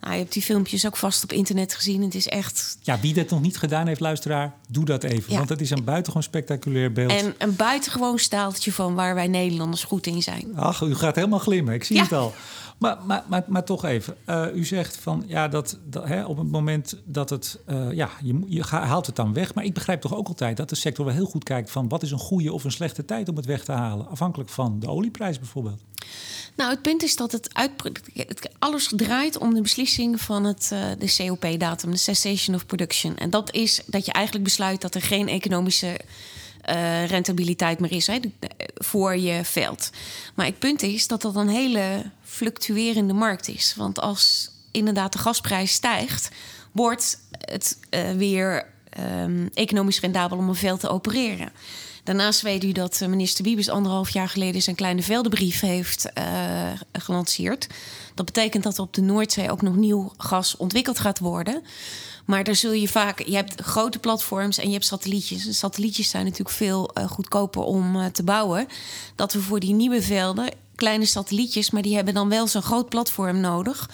[0.00, 2.02] Nou, je hebt die filmpjes ook vast op internet gezien.
[2.02, 2.76] Het is echt...
[2.82, 5.32] Ja, wie dat nog niet gedaan heeft, luisteraar, doe dat even.
[5.32, 5.36] Ja.
[5.36, 7.10] Want het is een buitengewoon spectaculair beeld.
[7.10, 10.52] En een buitengewoon staaltje van waar wij Nederlanders goed in zijn.
[10.56, 12.34] Ach, u gaat helemaal glimmen, ik zie het al.
[12.78, 16.50] Maar, maar, maar, toch even, Eh, u zegt van ja, dat, dat hè, op het
[16.50, 19.54] moment dat het, eh, ja, je, je haalt het dan weg.
[19.54, 22.02] Maar ik begrijp toch ook altijd dat de sector wel heel goed kijkt van wat
[22.02, 24.08] is een goede of een slechte tijd om het weg te halen.
[24.08, 25.80] Afhankelijk van de olieprijs bijvoorbeeld.
[26.56, 27.70] Nou, het punt is dat het, uit,
[28.12, 33.16] het alles draait om de beslissing van het, eh, de COP-datum, de Cessation of Production.
[33.16, 36.00] En dat is dat je eigenlijk besluit dat er geen economische
[36.66, 38.30] eh, rentabiliteit meer is hè, de-
[38.74, 39.90] voor je veld.
[40.34, 43.74] Maar het punt is dat dat een hele fluctuerende markt is.
[43.76, 46.28] Want als inderdaad de gasprijs stijgt,
[46.72, 51.52] wordt het eh, weer ehm, economisch rendabel om een veld te opereren.
[52.04, 56.24] Daarnaast weet u dat eh, minister Wiebes anderhalf jaar geleden zijn kleine veldenbrief heeft eh,
[56.92, 57.66] gelanceerd.
[58.14, 61.62] Dat betekent dat op de Noordzee ook nog nieuw gas ontwikkeld gaat worden.
[62.24, 65.58] Maar daar zul je vaak, je hebt grote platforms en je hebt satellietjes.
[65.58, 68.66] Satellietjes zijn natuurlijk veel eh, goedkoper om te bouwen.
[69.16, 72.88] Dat we voor die nieuwe velden kleine satellietjes, maar die hebben dan wel zo'n groot
[72.88, 73.90] platform nodig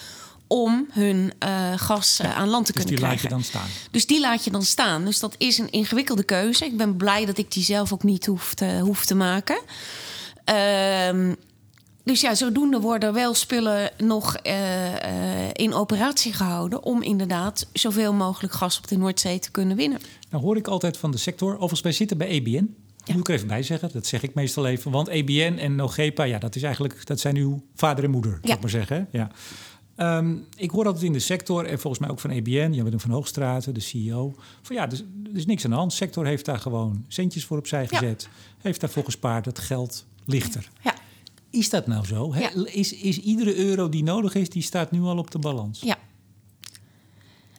[0.53, 3.29] om hun eh, gas aan land te Dus kunnen die laat krijgen.
[3.29, 3.69] je dan staan.
[3.91, 5.05] Dus die laat je dan staan.
[5.05, 6.65] Dus dat is een ingewikkelde keuze.
[6.65, 9.61] Ik ben blij dat ik die zelf ook niet hoef te, hoef te maken.
[10.45, 11.35] Ehm,
[12.05, 16.83] dus ja, zodoende worden wel spullen nog eh, eh, in operatie gehouden...
[16.83, 19.99] om inderdaad zoveel mogelijk gas op de Noordzee te kunnen winnen.
[20.31, 22.75] Nou hoor ik altijd van de sector, overigens wij zitten bij EBN.
[23.05, 23.13] Ja.
[23.13, 24.91] Moet ik er even bij zeggen, dat zeg ik meestal even.
[24.91, 28.47] Want EBN en Nogepa, ja, dat, is eigenlijk, dat zijn uw vader en moeder, zou
[28.49, 28.55] Ja.
[28.55, 29.09] ik maar zeggen.
[29.13, 29.31] Ja.
[30.01, 33.01] Ehm, ik hoor altijd in de sector, en volgens mij ook van EBN, Jan Willem
[33.01, 35.91] van Hoogstraten, de CEO, van ja, er is, er is niks aan de hand.
[35.91, 37.99] De sector heeft daar gewoon centjes voor opzij Ja.
[37.99, 40.71] gezet, heeft daarvoor gespaard, het geld ligt er.
[40.83, 40.95] Ja,
[41.51, 42.35] Is dat nou zo?
[42.35, 42.51] Ja.
[42.65, 45.81] Is, is iedere euro die nodig is, die staat nu al op de balans?
[45.81, 45.99] ja.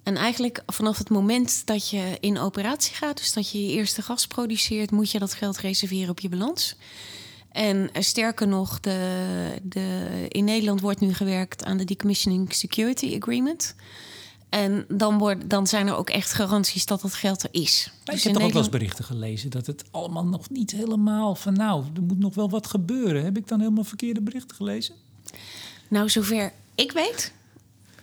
[0.04, 3.18] En eigenlijk vanaf het moment dat je in operatie gaat...
[3.18, 4.92] dus dat je je eerste gas produceert...
[4.92, 6.76] moet je dat geld reserveren op je balans.
[7.52, 13.18] En eh, sterker nog, de, de, in Nederland wordt nu gewerkt aan de Decommissioning Security
[13.22, 13.76] Agreement.
[14.50, 17.86] En dan, wordt, dan zijn er ook echt garanties dat dat geld er is.
[17.88, 20.50] Maar ik Dus heb in toch ook wel eens berichten gelezen dat het allemaal nog
[20.50, 23.24] niet helemaal van nou, er moet nog wel wat gebeuren.
[23.24, 24.96] Heb ik dan helemaal verkeerde berichten gelezen?
[25.88, 27.34] Nou, zover ik weet,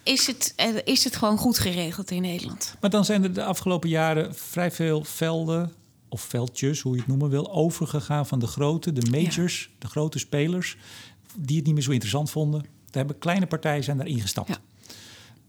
[0.02, 2.74] is het, eh, is het gewoon goed geregeld in Nederland.
[2.80, 5.72] Maar dan zijn er de afgelopen jaren vrij veel velden
[6.08, 10.18] of veldjes, hoe je het noemen wil, overgegaan van de grote, de majors, de grote
[10.18, 10.76] spelers,
[11.38, 12.60] die het niet meer zo interessant vonden.
[12.60, 12.68] Daar
[13.04, 14.48] hebben kleine partijen zijn daarin gestapt.
[14.48, 14.58] Ja.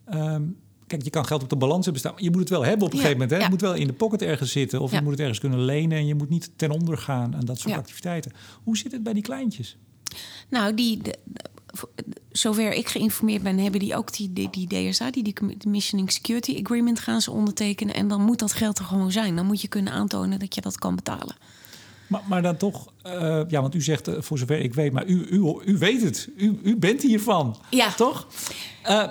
[0.06, 0.44] Ehm,
[0.88, 2.14] kijk, je kan geld op de balans hebben staan.
[2.14, 3.32] maar Je moet het wel hebben op een Ja, gegeven moment.
[3.38, 3.42] Hè?
[3.42, 4.82] Het moet wel in de pocket ergens zitten.
[4.82, 5.98] Of je moet het ergens kunnen lenen.
[5.98, 8.32] En je moet niet ten onder gaan aan dat soort activiteiten.
[8.64, 9.78] Hoe zit het bij die kleintjes?
[10.50, 11.18] Nou, die, de-
[12.32, 17.00] zover ik geïnformeerd ben, hebben die ook die, die, die DSA, die Decommissioning Security Agreement,
[17.00, 17.96] gaan ze ondertekenen.
[17.96, 19.36] En dan moet dat geld er gewoon zijn.
[19.36, 21.36] Dan moet je kunnen aantonen dat je dat kan betalen.
[22.08, 25.06] Maar, maar dan toch, eh, ja, want u zegt eh, voor zover ik weet, maar
[25.06, 26.30] u, u, u weet het.
[26.38, 27.58] U, u bent hiervan.
[27.70, 27.92] Ja.
[27.92, 28.28] Toch?
[28.84, 29.08] Eh,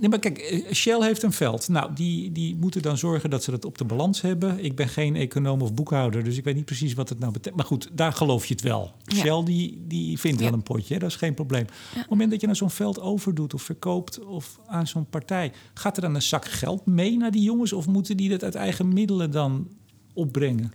[0.00, 1.68] nee, maar kijk, eh, Shell heeft een veld.
[1.68, 4.64] Nou, die, die moeten dan zorgen dat ze dat op de balans hebben.
[4.64, 7.56] Ik ben geen econoom of boekhouder, dus ik weet niet precies wat het nou betekent.
[7.56, 8.92] Maar goed, daar geloof je het wel.
[9.04, 9.16] Ja.
[9.16, 10.44] Shell die, die vindt Ja.
[10.44, 11.00] wel een potje, hè?
[11.00, 11.62] dat is geen probleem.
[11.62, 15.52] Op het moment dat je nou zo'n veld overdoet of verkoopt of aan zo'n partij,
[15.74, 18.54] gaat er dan een zak geld mee naar die jongens of moeten die dat uit
[18.54, 19.68] eigen middelen dan
[20.14, 20.72] opbrengen?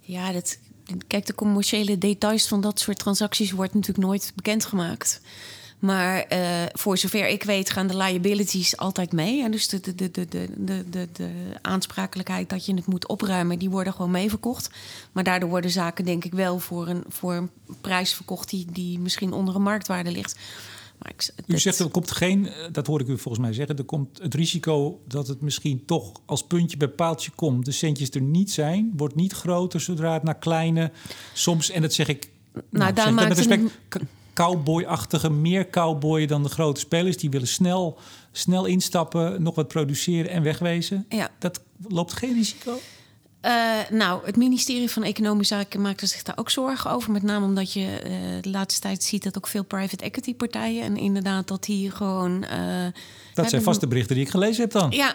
[0.00, 0.58] Ja, dat,
[1.06, 5.20] kijk, de commerciële details van dat soort transacties wordt natuurlijk nooit bekendgemaakt.
[5.84, 9.42] Maar eh, voor zover ik weet gaan de liabilities altijd mee.
[9.42, 11.30] En dus de, de, de, de, de, de, de,
[11.62, 14.70] aansprakelijkheid dat je het moet opruimen, die worden gewoon meeverkocht.
[15.12, 18.98] Maar daardoor worden zaken denk ik wel voor een, voor een prijs verkocht die, die
[18.98, 20.38] misschien onder een marktwaarde ligt.
[20.98, 23.76] Maar ik, U zegt er komt geen, eh, dat hoor ik u volgens mij zeggen,
[23.76, 28.10] er komt het risico dat het misschien toch als puntje bij paaltje komt, de centjes
[28.10, 30.92] er niet zijn, wordt niet groter zodra het naar kleine,
[31.32, 36.26] soms, en dat zeg ik, nou, daar zeg ik met respect, een- cowboy-achtige, meer cowboy
[36.26, 37.98] dan de grote spelers, die willen snel,
[38.32, 41.06] snel instappen, nog wat produceren en wegwezen.
[41.08, 41.30] Ja.
[41.38, 42.78] Dat loopt geen risico.
[43.44, 43.50] Uh,
[43.90, 47.12] nou, het ministerie van Economische Zaken maakte zich daar ook zorgen over.
[47.12, 50.82] Met name omdat je uh, de laatste tijd ziet dat ook veel private equity partijen.
[50.82, 52.44] En inderdaad, dat hier gewoon.
[52.52, 52.86] Uh,
[53.34, 54.90] dat zijn vaste berichten die ik gelezen heb dan.
[54.90, 55.14] Ja,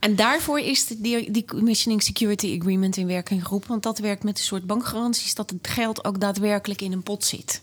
[0.00, 3.68] en daarvoor is de, die, die Commissioning Security Agreement in werking geroepen.
[3.68, 7.24] Want dat werkt met een soort bankgaranties dat het geld ook daadwerkelijk in een pot
[7.24, 7.62] zit.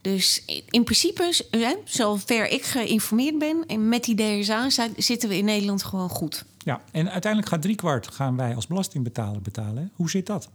[0.00, 1.42] Dus in principe,
[1.84, 6.44] zover ik geïnformeerd ben, en met die DSA zitten we in Nederland gewoon goed.
[6.58, 9.90] Ja, en uiteindelijk gaat driekwart gaan wij als belastingbetaler betalen.
[9.94, 10.48] Hoe zit dat?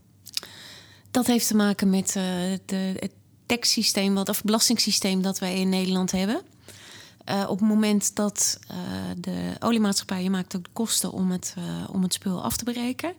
[1.12, 2.24] Dat heeft te maken met uh,
[2.66, 3.12] de, het
[3.46, 6.42] taxsysteem, wat, of belastingssysteem dat wij in Nederland hebben.
[7.30, 8.78] Uh, op het moment dat uh,
[9.18, 11.56] de oliemaatschappij maakt ook de kosten om het,
[11.92, 13.14] om het spul af te breken.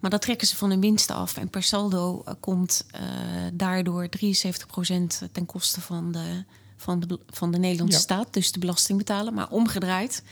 [0.00, 1.36] Maar dat trekken ze van hun winsten af.
[1.36, 2.86] En per saldo komt
[3.52, 4.10] daardoor 73%
[5.32, 6.44] ten koste van de,
[6.76, 9.34] van de, van de Nederlandse staat, dus de belasting betalen.
[9.34, 10.22] Maar omgedraaid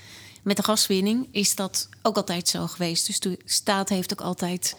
[0.46, 3.06] met de gaswinning is dat ook altijd zo geweest.
[3.06, 4.76] Dus de staat heeft ook altijd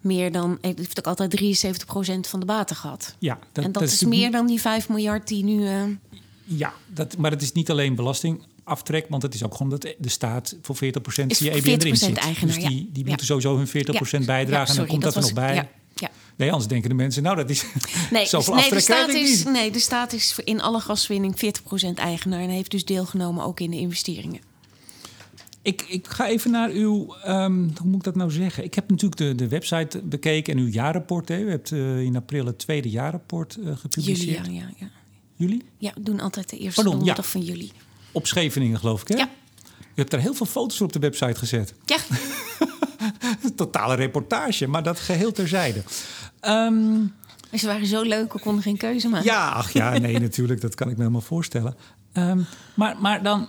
[0.00, 3.14] meer dan heeft ook altijd 73% van de baten gehad.
[3.18, 5.62] Ja, dat, en dat, is, meer dan die 5 miljard die nu.
[5.62, 5.82] Uh...
[6.44, 7.94] Ja, dat, maar het is niet alleen
[8.64, 10.78] belastingaftrek, want het is ook gewoon dat de staat voor 40%
[11.38, 12.16] je EBN erin zit.
[12.16, 15.32] Eigenaar, dus die, die moeten sowieso hun 40% bijdragen en dan komt dat, er nog
[15.32, 15.54] bij.
[15.54, 16.10] Ja.
[16.36, 17.64] Nee, anders denken de mensen, nou, dat is
[18.10, 22.40] nee, zoveel nee, de staat is, Nee, de staat is in alle gaswinning 40% eigenaar
[22.40, 24.40] en heeft dus deelgenomen ook in de investeringen.
[25.62, 28.64] Ik, ik ga even naar uw, um, hoe moet ik dat nou zeggen?
[28.64, 31.28] Ik heb natuurlijk de, de website bekeken en uw jaarrapport.
[31.28, 31.38] Hè.
[31.38, 34.46] U hebt uh, in april het tweede jaarrapport uh, gepubliceerd.
[34.46, 34.90] Juli, ja, ja, ja.
[35.36, 35.62] Jullie?
[35.78, 37.30] Ja, we doen altijd de eerste Pardon, donderdag ja.
[37.30, 37.70] van juli.
[38.12, 39.16] Op Scheveningen, geloof ik, hè?
[39.16, 39.28] Ja.
[39.80, 41.74] U hebt daar heel veel foto's op de website gezet.
[41.84, 41.96] Ja.
[43.56, 45.82] Totale reportage, maar dat geheel terzijde.
[46.42, 47.14] Um,
[47.58, 49.26] ze waren zo leuk, we konden geen keuze maken.
[49.26, 50.60] Ja, ach ja, nee, natuurlijk.
[50.60, 51.76] Dat kan ik me helemaal voorstellen.
[52.12, 53.48] Um, maar, maar dan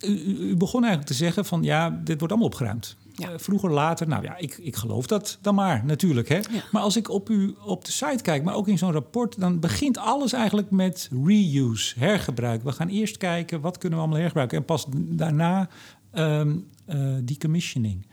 [0.00, 0.08] u,
[0.48, 2.96] u, begon eigenlijk te zeggen van ja, dit wordt allemaal opgeruimd.
[3.16, 3.32] Ja.
[3.32, 6.28] Uh, vroeger, later, nou ja, ik, ik geloof dat dan maar, natuurlijk.
[6.28, 6.40] Hè?
[6.72, 9.60] Maar als ik op, u, op de site kijk, maar ook in zo'n rapport, dan
[9.60, 12.62] begint alles eigenlijk met reuse, hergebruik.
[12.62, 15.68] We gaan eerst kijken wat kunnen we allemaal hergebruiken en pas daarna
[16.14, 18.06] um, uh, decommissioning.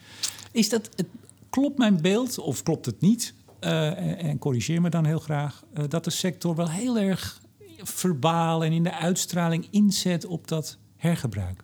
[0.51, 1.07] Is dat, het,
[1.49, 3.33] klopt mijn beeld of klopt het niet?
[3.59, 7.41] Uh, en, en, corrigeer me dan heel graag, dat de sector wel heel erg
[7.77, 11.63] verbaal en in de uitstraling inzet op dat hergebruik?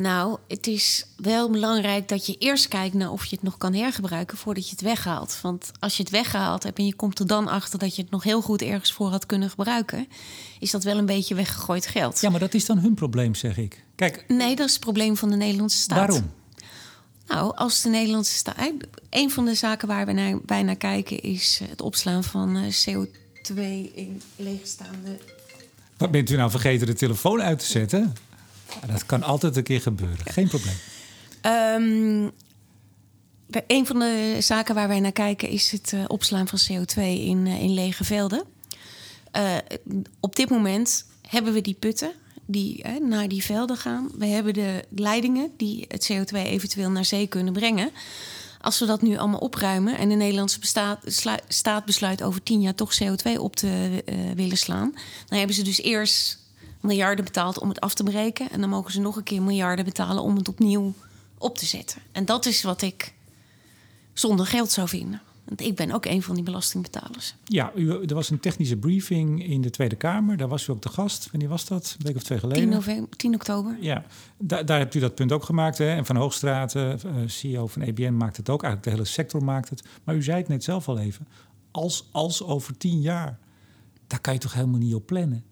[0.00, 3.74] Nou, het is wel belangrijk dat je eerst kijkt naar of je het nog kan
[3.74, 5.38] hergebruiken voordat je het weghaalt.
[5.42, 8.10] Want als je het weggehaald hebt en je komt er dan achter dat je het
[8.10, 10.08] nog heel goed ergens voor had kunnen gebruiken,
[10.58, 12.20] is dat wel een beetje weggegooid geld.
[12.20, 13.84] Ja, maar dat is dan hun probleem, zeg ik.
[13.94, 15.98] Kijk, nee, dat is het probleem van de Nederlandse staat.
[15.98, 16.30] Waarom?
[17.26, 18.56] Nou, als de Nederlandse staat.
[19.10, 22.62] Een van de zaken waar we naar, bij naar kijken is het opslaan van eh,
[22.62, 23.54] CO2
[23.94, 25.18] in leegstaande.
[25.96, 28.14] Wat bent u nou vergeten de telefoon uit te zetten?
[28.86, 30.18] Dat kan altijd een keer gebeuren.
[30.24, 30.76] Geen probleem.
[31.42, 32.30] Um,
[33.66, 37.46] een van de zaken waar wij naar kijken is het uh, opslaan van CO2 in,
[37.46, 38.44] uh, in lege velden.
[39.36, 39.56] Uh,
[40.20, 42.12] op dit moment hebben we die putten
[42.46, 44.10] die naar die velden gaan.
[44.18, 47.90] We hebben de leidingen die het CO2 eventueel naar zee kunnen brengen.
[48.60, 50.98] Als we dat nu allemaal opruimen en de Nederlandse bestaat,
[51.48, 54.02] staat besluit over tien jaar toch CO2 op te
[54.34, 54.94] willen slaan,
[55.26, 56.39] dan hebben ze dus eerst
[56.80, 58.50] miljarden betaald om het af te breken.
[58.50, 60.94] En dan mogen ze nog een keer miljarden betalen om het opnieuw
[61.38, 62.02] op te zetten.
[62.12, 63.14] En dat is wat ik
[64.12, 65.20] zonder geld zou vinden.
[65.44, 67.34] Want ik ben ook een van die belastingbetalers.
[67.44, 70.36] Ja, u, er was een technische briefing in de Tweede Kamer.
[70.36, 71.28] Daar was u ook de gast.
[71.30, 71.96] Wanneer was dat?
[71.98, 72.62] Een week of twee geleden?
[72.62, 73.76] 10, november, 10 oktober.
[73.80, 74.04] Ja,
[74.38, 75.78] daar, daar hebt u dat punt ook gemaakt.
[75.78, 75.94] Hè?
[75.94, 78.62] En Van Hoogstraten, uh, CEO van EBN, maakt het ook.
[78.62, 79.82] Eigenlijk de hele sector maakt het.
[80.04, 81.26] Maar u zei het net zelf al even.
[81.70, 83.38] Als, als over tien jaar,
[84.06, 85.44] daar kan je toch helemaal niet op plannen?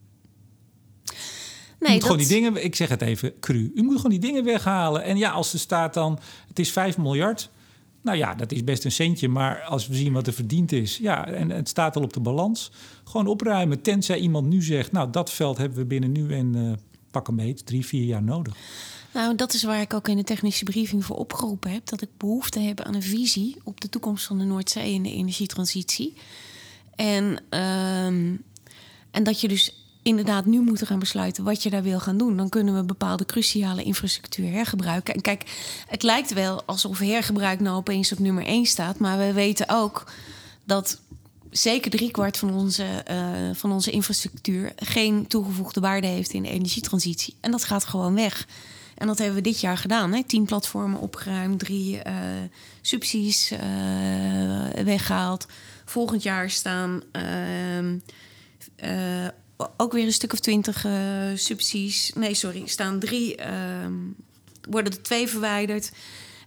[1.78, 3.72] Nee, moet gewoon die dingen, ik zeg het even cru.
[3.74, 5.02] U moet gewoon die dingen weghalen.
[5.02, 7.50] En ja, als de staat dan, het is 5 miljard.
[8.02, 10.96] Nou ja, dat is best een centje, maar als we zien wat er verdiend is,
[10.96, 12.70] ja, en het staat al op de balans,
[13.04, 13.82] gewoon opruimen.
[13.82, 16.72] Tenzij iemand nu zegt, nou, dat veld hebben we binnen nu en uh,
[17.10, 18.56] pak een meet, drie, vier jaar nodig.
[19.12, 21.86] Nou, dat is waar ik ook in de technische briefing voor opgeroepen heb.
[21.86, 25.12] Dat ik behoefte heb aan een visie op de toekomst van de Noordzee en de
[25.12, 26.14] energietransitie.
[26.94, 27.24] En,
[27.58, 28.42] um,
[29.10, 29.77] en dat je dus
[30.08, 32.36] inderdaad nu moeten gaan besluiten wat je daar wil gaan doen.
[32.36, 35.14] Dan kunnen we bepaalde cruciale infrastructuur hergebruiken.
[35.14, 35.44] En kijk,
[35.88, 38.98] het lijkt wel alsof hergebruik nou opeens op nummer 1 staat.
[38.98, 40.12] Maar we weten ook
[40.64, 41.00] dat
[41.50, 47.34] zeker driekwart van onze, uh, van onze infrastructuur geen toegevoegde waarde heeft in de energietransitie.
[47.40, 48.46] En dat gaat gewoon weg.
[48.94, 50.12] En dat hebben we dit jaar gedaan.
[50.12, 50.22] Hè?
[50.22, 52.02] Tien platformen opgeruimd, drie uh,
[52.80, 53.58] subsidies uh,
[54.84, 55.46] weggehaald.
[55.84, 57.98] Volgend jaar staan ehm,
[59.76, 60.92] ook weer een stuk of twintig uh,
[61.34, 62.12] subsidies.
[62.14, 63.36] Nee, sorry, staan drie.
[63.40, 63.44] Uh,
[64.70, 65.92] worden er twee verwijderd.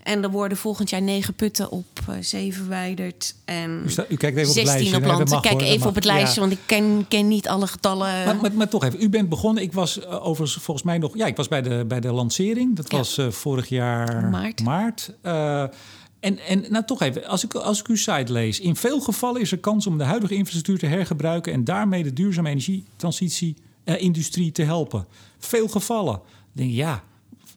[0.04, 3.36] En er worden volgend jaar negen putten op uh, zee verwijderd.
[3.46, 4.96] En u, sta, u kijkt even op het 16 lijstje.
[4.96, 5.30] op Nee, dat land.
[5.30, 6.48] mag, Ik kijk hoor, even op het lijstje, Ja.
[6.48, 8.26] want ik ken, ken niet alle getallen.
[8.26, 9.64] Maar, maar, maar toch even, u bent begonnen.
[9.64, 11.18] Ik was uh, overigens volgens mij nog...
[11.18, 12.76] Ja, ik was bij de, bij de lancering.
[12.76, 12.98] Dat Ja.
[12.98, 14.64] was uh, vorig jaar Maart.
[14.64, 15.14] maart.
[16.22, 18.60] En, en nou toch even, als ik, als ik uw site lees...
[18.60, 21.54] in veel gevallen is er kans om de huidige infrastructuur te hergebruiken...
[21.54, 25.06] en daarmee de duurzame energietransitie-industrie te helpen.
[25.40, 26.14] Veel gevallen.
[26.14, 26.22] Dan
[26.54, 27.04] denk ja,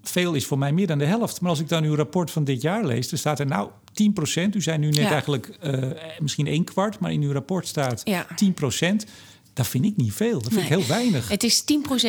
[0.03, 1.41] veel is voor mij meer dan de helft.
[1.41, 3.09] Maar als ik dan uw rapport van dit jaar lees...
[3.09, 4.55] dan staat er nou 10 procent.
[4.55, 5.11] U zei nu net Ja.
[5.11, 5.83] eigenlijk uh,
[6.19, 6.99] misschien één kwart...
[6.99, 8.27] maar in uw rapport staat Ja.
[8.37, 9.07] 10 procent.
[9.53, 10.43] Dat vind ik niet veel.
[10.43, 11.29] Dat vind ik heel weinig.
[11.29, 11.65] Het is 10%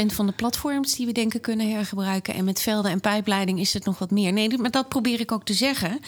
[0.05, 2.33] van de platforms die we denken kunnen hergebruiken.
[2.33, 4.33] En met velden en pijpleiding is het nog wat meer.
[4.33, 5.99] Nee, maar dat probeer ik ook te zeggen.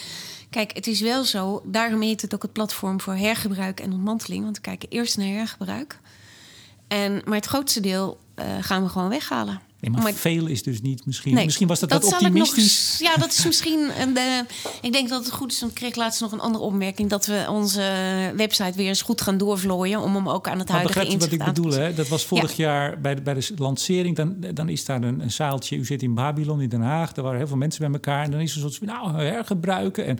[0.49, 1.61] Kijk, het is wel zo.
[1.65, 4.43] Daarom heet het ook het platform voor hergebruik en ontmanteling.
[4.43, 5.99] Want we kijken eerst naar hergebruik.
[6.87, 9.61] En, maar het grootste deel eh, gaan we gewoon weghalen.
[9.79, 11.33] Nee, maar, Maar- veel is dus niet misschien.
[11.33, 12.63] Nee, misschien was dat, wat zal ik nog optimistisch.
[12.63, 13.89] eens- ja, dat is misschien.
[13.99, 14.23] Een, eh,
[14.81, 15.59] ik denk dat het goed is.
[15.59, 17.09] Want ik kreeg laatst nog een andere opmerking.
[17.09, 17.81] Dat we onze
[18.35, 20.01] website weer eens goed gaan doorvlooien.
[20.01, 21.79] Om hem ook aan het Maar huidige begrijpt u wat ik te bedoel?
[21.79, 21.93] Hè?
[21.93, 24.15] Dat was vorig jaar bij de, bij de lancering.
[24.15, 25.75] Dan, dan is daar een, een zaaltje.
[25.77, 27.13] U zit in Babylon in Den Haag.
[27.13, 28.23] Daar waren heel veel mensen bij elkaar.
[28.23, 30.19] En dan is er soort nou, hergebruiken en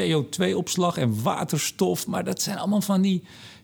[0.00, 2.06] CO2-opslag en waterstof.
[2.06, 3.22] Maar dat zijn allemaal van die.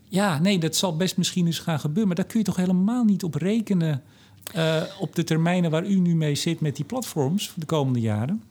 [0.09, 2.07] Ja, nee, dat zal best misschien eens gaan gebeuren.
[2.07, 4.03] Maar daar kun je toch helemaal niet op rekenen.
[4.53, 8.01] Eh, op de termijnen waar u nu mee zit met die platforms voor de komende
[8.01, 8.43] jaren.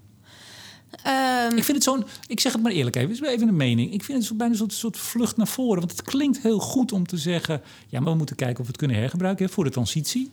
[1.04, 3.93] Ehm, Ik vind het zo'n, ik zeg het maar eerlijk even, is even een mening.
[3.93, 5.80] Ik vind het zo bijna een soort, soort vlucht naar voren.
[5.80, 8.71] Want het klinkt heel goed om te zeggen, ja, maar we moeten kijken of we
[8.71, 10.32] het kunnen hergebruiken hè, voor de transitie.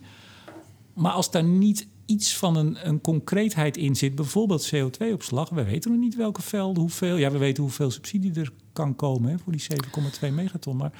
[0.93, 5.91] Maar als daar niet iets van een, een concreetheid in zit, bijvoorbeeld CO2-opslag, we weten
[5.91, 7.15] nog niet welke velden, hoeveel.
[7.15, 9.67] Ja, we weten hoeveel subsidie er kan komen hè, voor die
[10.29, 10.77] 7,2 megaton.
[10.77, 10.91] Maar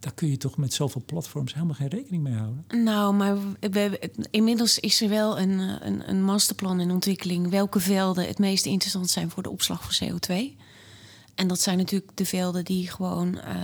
[0.00, 2.64] daar kun je toch met zoveel platforms helemaal geen rekening mee houden.
[2.84, 7.50] Nou, maar we, inmiddels is er wel een, eh, een, een masterplan in ontwikkeling.
[7.50, 10.56] Welke velden het meest interessant zijn voor de opslag van CO2.
[11.34, 13.54] En dat zijn natuurlijk de velden die gewoon eh,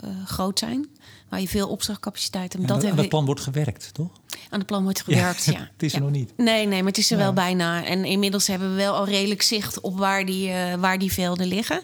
[0.00, 0.88] eh, groot zijn.
[1.28, 2.68] Waar je veel opslagcapaciteit hebt.
[2.68, 4.10] Ja, dat aan we- plan wordt gewerkt, toch?
[4.50, 5.58] aan het plan wordt gewerkt, ja.
[5.72, 6.04] het is er Ja.
[6.04, 6.32] nog niet.
[6.36, 7.84] Nee, nee, maar het is er wel bijna.
[7.84, 11.82] En inmiddels hebben we wel al redelijk zicht op waar die, waar die velden liggen.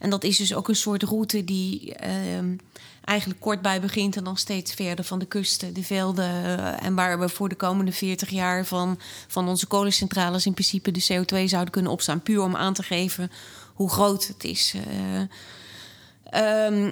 [0.00, 2.56] En dat is dus ook een soort route die ehm,
[3.08, 4.16] eigenlijk kort bij begint...
[4.16, 6.44] en dan steeds verder van de kusten, de velden...
[6.44, 10.46] eh, en waar we voor de komende 40 jaar van, van onze kolencentrales...
[10.46, 12.22] in principe de CO2 zouden kunnen opstaan.
[12.22, 13.30] Puur om aan te geven
[13.74, 14.74] hoe groot het is.
[16.24, 16.90] Ehm,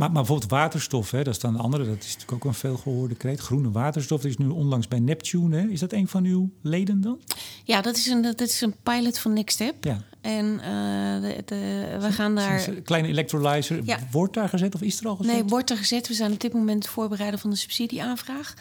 [0.00, 1.84] Maar, maar bijvoorbeeld waterstof, hè, dat is dan een andere.
[1.84, 3.40] Dat is natuurlijk ook een veelgehoorde kreet.
[3.40, 5.56] Groene waterstof dat is nu onlangs bij Neptune.
[5.56, 5.66] Hè.
[5.66, 7.20] Is dat een van uw leden dan?
[7.64, 9.84] ja, dat is, een, dat is een pilot van Nextstep.
[9.84, 10.02] Ja.
[10.20, 12.68] En eh, de, de, we gaan daar...
[12.68, 13.80] Een kleine electrolyzer.
[13.84, 13.98] Ja.
[14.10, 15.32] Wordt daar gezet of is er al gezet?
[15.32, 16.08] Nee, wordt er gezet.
[16.08, 18.54] We zijn op dit moment het voorbereiden van de subsidieaanvraag.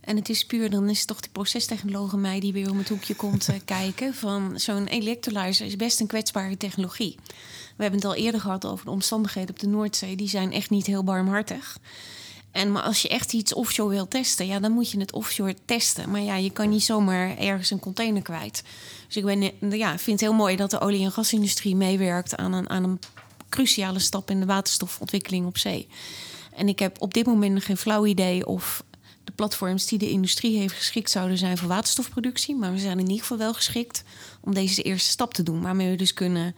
[0.00, 2.88] En het is puur, dan is het toch die procestechnologe mij die weer om het
[2.88, 4.14] hoekje komt eh, kijken.
[4.14, 7.16] Van zo'n electrolyzer is best een kwetsbare technologie.
[7.76, 10.16] We hebben het al eerder gehad over de omstandigheden op de Noordzee.
[10.16, 11.78] Die zijn echt niet heel barmhartig.
[12.50, 15.56] En maar als je echt iets offshore wil testen, ja, dan moet je het offshore
[15.64, 16.10] testen.
[16.10, 18.62] Maar ja, je kan niet zomaar ergens een container kwijt.
[19.06, 19.42] Dus ik ben,
[19.78, 22.98] ja, vind het heel mooi dat de olie- en gasindustrie meewerkt aan een, aan een
[23.48, 25.88] cruciale stap in de waterstofontwikkeling op zee.
[26.54, 28.84] En ik heb op dit moment geen flauw idee of
[29.24, 32.56] de platforms die de industrie heeft geschikt zouden zijn voor waterstofproductie.
[32.56, 34.02] Maar we zijn in ieder geval wel geschikt
[34.40, 35.62] om deze eerste stap te doen.
[35.62, 36.54] Waarmee we dus kunnen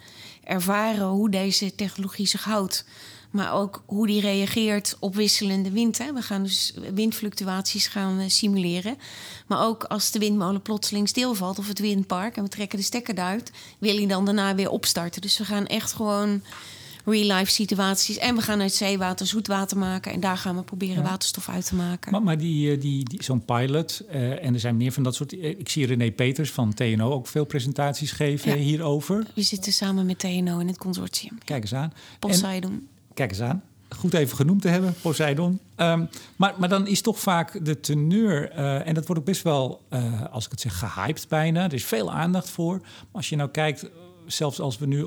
[0.49, 2.85] ervaren hoe deze technologie zich houdt.
[3.31, 5.99] Maar ook hoe die reageert op wisselende wind.
[5.99, 6.13] Hè.
[6.13, 8.99] We gaan dus windfluctuaties gaan we simuleren.
[9.47, 12.37] Maar ook als de windmolen plotseling stilvalt of het windpark...
[12.37, 15.21] en we trekken de stekker eruit, wil hij dan daarna weer opstarten.
[15.21, 16.43] Dus we gaan echt gewoon
[17.11, 18.19] real-life situaties...
[18.19, 20.13] en we gaan uit zeewater zoetwater maken...
[20.13, 21.09] en daar gaan we proberen Ja.
[21.09, 22.13] waterstof uit te maken.
[22.13, 25.15] Maar, maar die, eh, die, die, zo'n pilot, eh, en er zijn meer van dat
[25.15, 25.33] soort...
[25.33, 28.57] eh, Ik zie René Peters van TNO ook veel presentaties geven Ja.
[28.57, 29.27] hierover.
[29.35, 31.39] We zitten samen met TNO in het consortium.
[31.45, 31.93] Kijk eens aan.
[31.93, 32.89] En, Poseidon.
[33.15, 33.63] kijk eens aan.
[33.97, 35.59] Goed even genoemd te hebben, Poseidon.
[35.77, 36.05] Ehm,
[36.37, 39.81] maar, maar dan is toch vaak de teneur, en dat wordt ook best wel,
[40.31, 41.65] als ik het zeg, gehyped bijna.
[41.65, 42.79] Er is veel aandacht voor.
[42.81, 43.87] Maar als je nou kijkt,
[44.27, 45.07] zelfs als we nu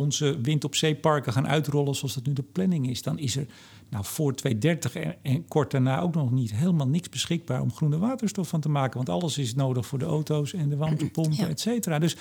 [0.00, 3.46] onze wind op zeeparken gaan uitrollen zoals dat nu de planning is, dan is er
[3.88, 7.98] nou voor 2030 en, en kort daarna ook nog niet helemaal niks beschikbaar om groene
[7.98, 8.96] waterstof van te maken.
[8.96, 11.48] Want alles is nodig voor de auto's en de warmtepompen, Ja.
[11.48, 11.98] et cetera.
[11.98, 12.16] Dus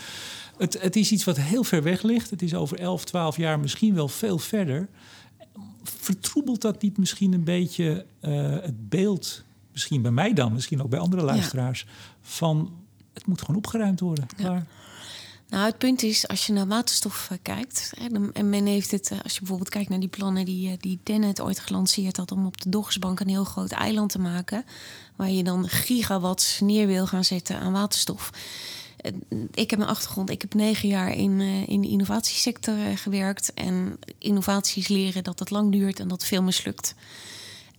[0.57, 2.29] het, het is iets wat heel ver weg ligt.
[2.29, 4.89] Het is over 11, 12 jaar misschien wel veel verder
[5.83, 10.89] vertroebelt dat niet misschien een beetje eh, het beeld, misschien bij mij dan, misschien ook
[10.89, 11.85] bij andere luisteraars,
[12.21, 12.71] van
[13.13, 14.27] het moet gewoon opgeruimd worden.
[14.35, 14.65] Klaar.
[15.50, 17.93] Nou, het punt is, als je naar waterstof eh, kijkt...
[18.33, 20.45] En men heeft het, eh, als je bijvoorbeeld kijkt naar die plannen...
[20.45, 23.19] die, eh, die Dennet ooit gelanceerd had om op de Doggersbank...
[23.19, 24.65] een heel groot eiland te maken...
[25.15, 28.31] waar je dan gigawatts neer wil gaan zetten aan waterstof...
[29.54, 30.29] ik heb een achtergrond.
[30.29, 33.54] Ik heb negen jaar in, in de innovatiesector gewerkt.
[33.54, 36.95] En innovaties leren dat het lang duurt en dat veel mislukt.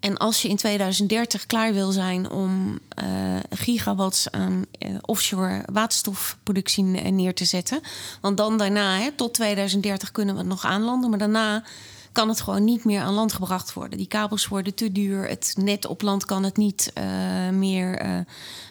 [0.00, 3.06] En als je in 2030 klaar wil zijn om uh,
[3.50, 7.80] gigawatts aan uh, offshore waterstofproductie neer te zetten.
[8.20, 11.10] Want dan daarna, hè, tot 2030 kunnen we het nog aanlanden.
[11.10, 11.64] Maar daarna
[12.12, 13.98] kan het gewoon niet meer aan land gebracht worden.
[13.98, 15.28] Die kabels worden te duur.
[15.28, 18.24] Het net op land kan het niet uh, meer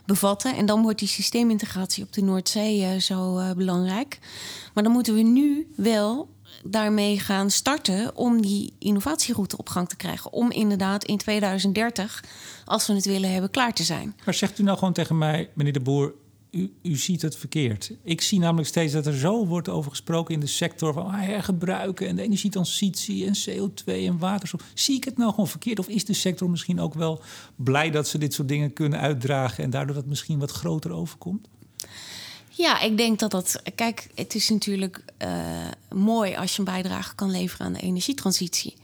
[0.05, 0.55] bevatten.
[0.55, 4.19] En dan wordt die systeemintegratie op de Noordzee zo belangrijk.
[4.73, 6.29] Maar dan moeten we nu wel
[6.63, 10.33] daarmee gaan starten om die innovatieroute op gang te krijgen.
[10.33, 12.23] Om inderdaad in 2030,
[12.65, 14.15] als we het willen hebben, klaar te zijn.
[14.25, 16.13] Maar zegt u nou gewoon tegen mij, meneer de Boer,
[16.51, 17.91] u, u, ziet het verkeerd.
[18.03, 21.21] Ik zie namelijk steeds dat er zo wordt over gesproken in de sector van ah,
[21.21, 24.61] hergebruiken en de energietransitie en CO2 en waterstof.
[24.73, 25.79] Zie ik het nou gewoon verkeerd?
[25.79, 27.21] Of is de sector misschien ook wel
[27.55, 31.47] blij dat ze dit soort dingen kunnen uitdragen en daardoor dat misschien wat groter overkomt?
[32.59, 33.61] Ja, ik denk dat dat.
[33.75, 35.29] Kijk, het is natuurlijk uh,
[35.89, 38.75] mooi als je een bijdrage kan leveren aan de energietransitie.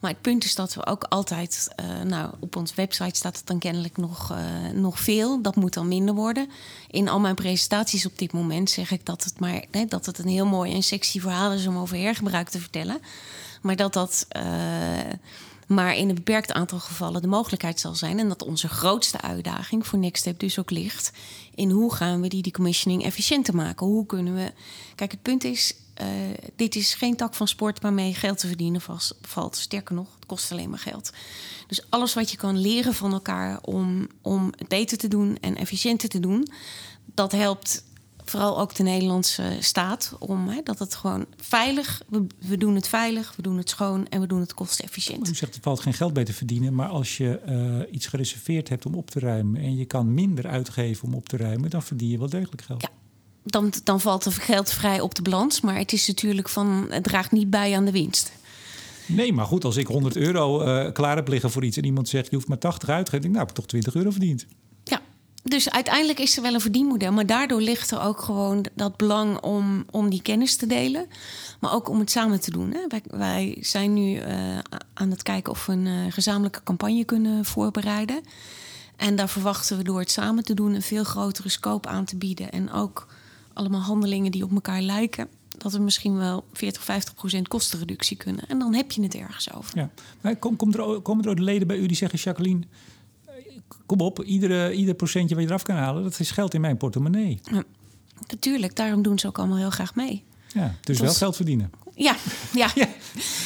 [0.00, 1.68] Maar het punt is dat we ook altijd.
[1.80, 5.42] Uh, nou, op onze website staat het dan kennelijk nog, uh, nog veel.
[5.42, 6.50] Dat moet dan minder worden.
[6.90, 10.18] In al mijn presentaties op dit moment zeg ik dat het maar nee, dat het
[10.18, 13.00] een heel mooi en sexy verhaal is om over hergebruik te vertellen.
[13.62, 14.26] Maar dat dat
[15.66, 18.18] maar in een beperkt aantal gevallen de mogelijkheid zal zijn.
[18.18, 21.12] En dat onze grootste uitdaging voor Nextstep dus ook ligt
[21.54, 23.86] in hoe gaan we die decommissioning efficiënter maken?
[23.86, 24.52] Hoe kunnen we.
[24.94, 25.74] Kijk, het punt is.
[26.02, 26.06] Uh,
[26.56, 28.80] dit is geen tak van sport waarmee geld te verdienen
[29.20, 29.56] valt.
[29.56, 31.12] Sterker nog, het kost alleen maar geld.
[31.66, 35.56] Dus alles wat je kan leren van elkaar om, om het beter te doen en
[35.56, 36.48] efficiënter te doen,
[37.14, 37.84] dat helpt
[38.24, 42.88] vooral ook de Nederlandse staat, om hè, dat het gewoon veilig, we, we, doen het
[42.88, 45.28] veilig, we doen het schoon en we doen het kostenefficiënt.
[45.28, 48.68] U zegt er valt geen geld bij te verdienen, maar als je uh, iets gereserveerd
[48.68, 51.82] hebt om op te ruimen en je kan minder uitgeven om op te ruimen, dan
[51.82, 52.82] verdien je wel degelijk geld.
[52.82, 52.88] Ja.
[53.44, 57.04] Dan, dan valt er geld vrij op de balans, maar het is natuurlijk van, het
[57.04, 58.32] draagt niet bij aan de winst.
[59.06, 62.08] Nee, maar goed, als ik 100 euro uh, klaar heb liggen voor iets en iemand
[62.08, 64.46] zegt je hoeft maar 80 uit te geven, nou heb ik toch 20 euro verdiend
[65.46, 67.12] dus uiteindelijk is er wel een verdienmodel.
[67.12, 71.06] Maar daardoor ligt er ook gewoon dat belang om, om die kennis te delen.
[71.60, 72.72] Maar ook om het samen te doen.
[72.72, 72.86] Hè.
[72.88, 74.58] Wij, wij, zijn nu uh,
[74.94, 78.20] aan het kijken of we een uh, gezamenlijke campagne kunnen voorbereiden.
[78.96, 82.16] En daar verwachten we door het samen te doen een veel grotere scope aan te
[82.16, 82.50] bieden.
[82.50, 83.06] En ook
[83.52, 85.28] allemaal handelingen die op elkaar lijken.
[85.48, 88.48] Dat we misschien wel 40, 50 procent kostenreductie kunnen.
[88.48, 89.90] En dan heb je het ergens over.
[90.22, 90.34] Ja.
[90.34, 92.64] Kom, kom er, komen er ook leden bij u die zeggen: Jacqueline
[93.86, 96.76] kom op, iedere, ieder procentje wat je eraf kan halen, dat is geld in mijn
[96.76, 97.40] portemonnee.
[97.42, 97.62] Ja,
[98.28, 100.24] natuurlijk, daarom doen ze ook allemaal heel graag mee.
[100.54, 101.70] Ja, dus wel geld verdienen.
[101.94, 102.16] Ja,
[102.52, 102.88] ja, ja.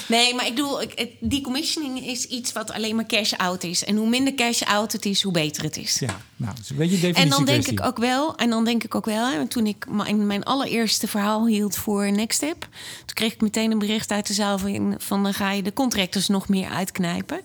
[0.09, 0.81] Nee, maar ik bedoel,
[1.21, 3.85] decommissioning is iets wat alleen maar cash-out is.
[3.85, 5.99] En hoe minder cash-out het is, hoe beter het is.
[5.99, 8.65] Ja, nou, dat is een beetje definitie En dan denk ik ook wel, en dan
[8.65, 12.61] denk ik ook wel, hè, toen ik mijn, mijn allereerste verhaal hield voor Next Step,
[12.61, 15.73] toen kreeg ik meteen een bericht uit de zaal van, van dan ga je de
[15.73, 17.41] contractors nog meer uitknijpen.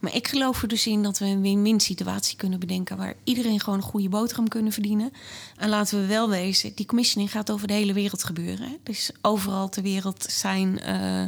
[0.00, 3.60] Maar ik geloof er dus in dat we een win-win situatie kunnen bedenken waar iedereen
[3.60, 5.12] gewoon een goede boterham kunnen verdienen.
[5.56, 8.68] En laten we wel wezen, die commissioning gaat over de hele wereld gebeuren.
[8.68, 8.76] Hè?
[8.82, 10.80] Dus overal ter wereld zijn.
[10.88, 11.24] Uh,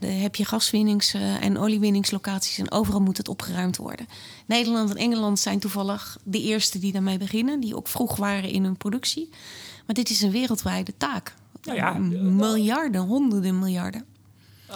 [0.00, 4.06] heb je gaswinnings- uh, en oliewinningslocaties en overal moet het opgeruimd worden.
[4.46, 8.64] Nederland en Engeland zijn toevallig de eerste die daarmee beginnen, die ook vroeg waren in
[8.64, 9.28] hun productie.
[9.86, 11.34] Maar dit is een wereldwijde taak.
[11.62, 14.04] Nou ja, miljarden, honderden miljarden.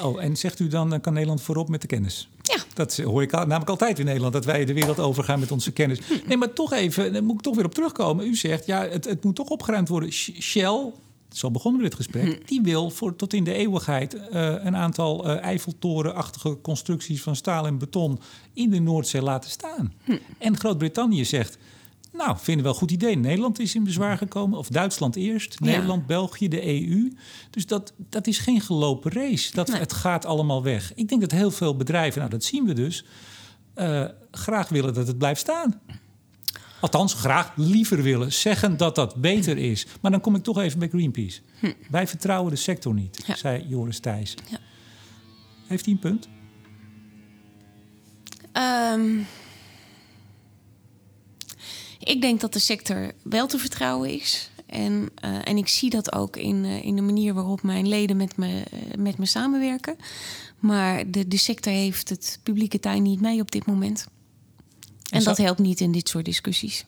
[0.02, 2.28] Oh, en zegt u dan, kan Nederland voorop met de kennis?
[2.42, 2.56] Ja.
[2.74, 5.98] Dat hoor ik namelijk altijd in Nederland, dat wij de wereld overgaan met onze kennis.
[5.98, 6.14] Hm.
[6.26, 8.26] Nee, maar toch even, daar moet ik toch weer op terugkomen.
[8.26, 10.12] U zegt, ja, het, het moet toch opgeruimd worden.
[10.12, 10.92] Shell,
[11.32, 12.46] zo begonnen we dit gesprek, hm.
[12.46, 14.20] die wil voor, tot in de eeuwigheid uh,
[14.64, 18.18] een aantal uh, Eiffeltorenachtige constructies van staal en beton
[18.52, 19.92] in de Noordzee laten staan.
[20.04, 20.16] Hm.
[20.38, 21.58] En Groot-Brittannië zegt,
[22.12, 23.16] nou, vinden we wel een goed idee.
[23.16, 27.12] Nederland is in bezwaar gekomen, of Duitsland eerst, Nederland, België, de EU.
[27.50, 29.52] Dus dat, dat is geen gelopen race.
[29.52, 30.94] Dat, Het gaat allemaal weg.
[30.94, 33.04] Ik denk dat heel veel bedrijven, nou dat zien we dus,
[33.76, 35.80] uh, graag willen dat het blijft staan.
[36.80, 39.86] Althans, graag liever willen zeggen dat dat beter is.
[40.00, 41.40] Maar dan kom ik toch even bij Greenpeace.
[41.58, 41.72] Hm.
[41.90, 44.34] Wij vertrouwen de sector niet, zei Joris Thijs.
[44.50, 44.58] Ja.
[45.66, 46.28] Heeft hij een punt?
[48.52, 49.26] Um,
[51.98, 54.50] ik denk dat de sector wel te vertrouwen is.
[54.66, 58.16] En, uh, en ik zie dat ook in, uh, in de manier waarop mijn leden
[58.16, 59.96] met me, uh, met me samenwerken.
[60.58, 64.06] Maar de, de sector heeft het publieke tuin niet mee op dit moment.
[65.10, 66.86] En, dat helpt niet in dit soort discussies.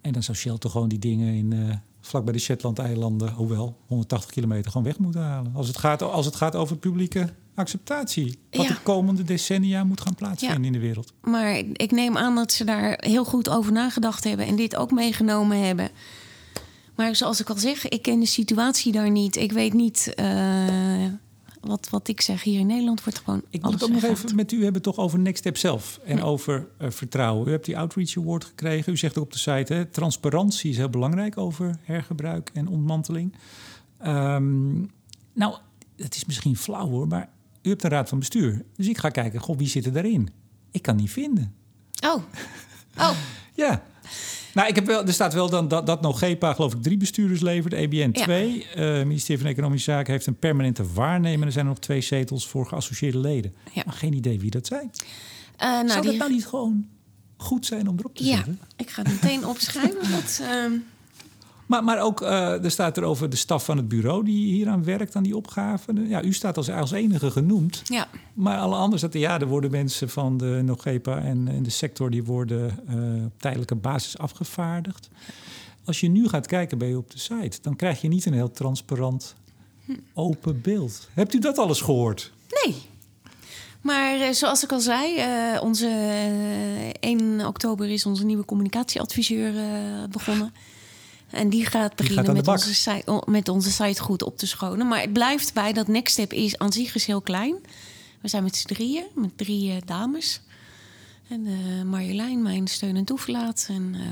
[0.00, 4.30] En dan zou Shell toch gewoon die dingen in, vlak bij de Shetland-eilanden, hoewel 180
[4.30, 5.54] kilometer, gewoon weg moeten halen.
[5.54, 8.38] Als het gaat, als het gaat over publieke acceptatie.
[8.50, 11.12] Wat de komende decennia moet gaan plaatsvinden in de wereld.
[11.22, 14.90] Maar ik neem aan dat ze daar heel goed over nagedacht hebben en dit ook
[14.90, 15.90] meegenomen hebben.
[16.94, 19.36] Maar zoals ik al zeg, ik ken de situatie daar niet.
[19.36, 20.24] Ik weet niet uh,
[21.60, 22.42] wat, wat ik zeg.
[22.42, 23.42] Hier in Nederland wordt gewoon.
[23.50, 26.22] Ik moet het ook nog even met u hebben, toch over Next Step zelf en
[26.22, 27.48] over uh, vertrouwen.
[27.48, 28.92] U hebt die Outreach Award gekregen.
[28.92, 33.34] U zegt ook op de site: hè, transparantie is heel belangrijk over hergebruik en ontmanteling.
[34.06, 34.90] Um,
[35.32, 35.56] nou,
[35.96, 37.28] het is misschien flauw hoor, maar
[37.62, 38.64] u hebt een raad van bestuur.
[38.76, 40.28] Dus ik ga kijken, goh, wie zit er daarin?
[40.70, 41.54] Ik kan niet vinden.
[42.04, 42.22] Oh.
[42.98, 43.16] Oh.
[43.54, 43.82] ja.
[44.54, 47.40] Nou, ik heb wel, er staat wel dan dat, dat NOGEPA geloof ik drie bestuurders
[47.40, 48.66] levert, EBN twee.
[48.68, 51.46] Het uh, ministerie van Economische Zaken heeft een permanente waarnemer.
[51.46, 53.54] Er zijn er nog twee zetels voor geassocieerde leden.
[53.72, 53.82] Ja.
[53.86, 54.90] Maar geen idee wie dat zijn.
[54.92, 56.86] Uh, nou, Zou dat nou niet gewoon
[57.36, 58.60] goed zijn om erop te ja, zetten?
[58.76, 60.10] ik ga het meteen opschrijven.
[60.10, 60.42] dat.
[61.70, 64.68] Maar, maar ook, uh, er staat er over de staf van het bureau die hier
[64.68, 66.08] aan werkt, aan die opgave.
[66.08, 67.82] Ja, u staat als, als enige genoemd.
[67.84, 68.08] Ja.
[68.34, 72.10] Maar alle anderen zaten, ja, er worden mensen van de NOGEPA en, en de sector...
[72.10, 75.08] die worden uh, op tijdelijke basis afgevaardigd.
[75.84, 77.58] Als je nu gaat kijken bij je op de site...
[77.62, 79.34] dan krijg je niet een heel transparant,
[80.14, 81.08] open beeld.
[81.14, 82.32] Hebt u dat alles gehoord?
[82.64, 82.76] Nee.
[83.80, 85.16] Maar uh, zoals ik al zei,
[85.54, 85.88] uh, onze
[87.00, 89.52] 1 oktober is onze nieuwe communicatieadviseur
[90.10, 90.52] begonnen.
[91.30, 94.88] En die gaat beginnen met, onze site, met onze site goed op te schonen.
[94.88, 97.56] Maar het blijft bij dat Next Step is aan zich is heel klein.
[98.20, 100.40] We zijn met z'n drieën, met drie uh, dames.
[101.28, 103.66] En uh, Marjolein, mijn steun en toeverlaat.
[103.68, 104.02] En uh,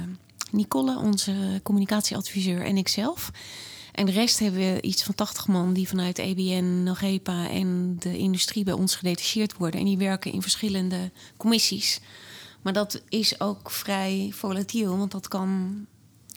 [0.51, 3.31] Nicole, onze communicatieadviseur en ikzelf.
[3.93, 8.19] En de rest hebben we iets van 80 man die vanuit EBN, NOGEPA en de
[8.19, 9.81] industrie bij ons gedetacheerd worden.
[9.81, 12.01] En die werken in verschillende commissies.
[12.63, 15.77] Maar dat is ook vrij volatiel, want dat kan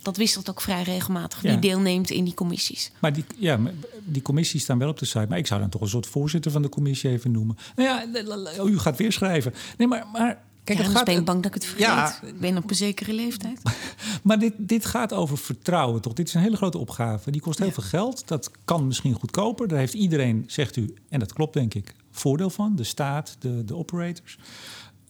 [0.02, 1.40] dat wisselt ook vrij regelmatig.
[1.40, 2.90] Wie deelneemt in die commissies.
[2.98, 3.58] Maar die, ja,
[4.04, 5.26] die commissies staan wel op de site.
[5.28, 7.56] Maar ik zou dan toch een soort voorzitter van de commissie even noemen.
[7.76, 9.54] Nou ja, u gaat weer schrijven.
[9.76, 11.86] Nee, maar, maar Kijk, ja, het gaat, ben ik bang dat ik het vergeet.
[11.86, 13.60] Ja, ik ben op een zekere leeftijd.
[14.22, 16.12] maar dit, dit gaat over vertrouwen, toch?
[16.12, 17.30] Dit is een hele grote opgave.
[17.30, 18.28] Die kost heel veel geld.
[18.28, 19.68] Dat kan misschien goedkoper.
[19.68, 22.76] Daar heeft iedereen, zegt u, en dat klopt denk ik, voordeel van.
[22.76, 24.38] De staat, de, de operators.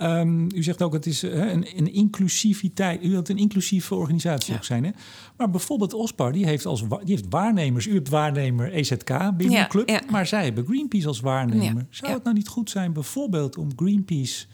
[0.02, 3.04] Um, u zegt ook, het is uh, een, een, inclusiviteit.
[3.04, 4.84] U wilt een inclusieve organisatie ook zijn.
[4.84, 4.90] Hè?
[5.36, 7.86] Maar bijvoorbeeld OSPAR, die heeft, als, die heeft waarnemers.
[7.86, 9.88] U hebt waarnemer EZK binnen ja, club.
[9.88, 10.00] Ja.
[10.10, 11.86] Maar zij hebben Greenpeace als waarnemer.
[11.90, 14.46] Zou het nou niet goed zijn bijvoorbeeld om Greenpeace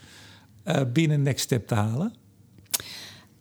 [0.64, 2.12] uh, binnen Next Step te halen?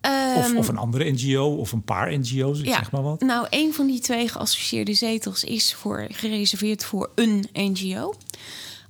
[0.00, 3.20] Um, of, of, een andere NGO of een paar NGO's, ik zeg maar wat.
[3.20, 8.14] Nou, een van die twee geassocieerde zetels is voor, gereserveerd voor een NGO.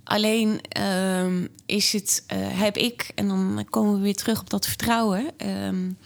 [0.09, 4.67] Alleen ehm, is het, uh, heb ik, en dan komen we weer terug op dat
[4.67, 5.31] vertrouwen.
[5.47, 5.97] Um,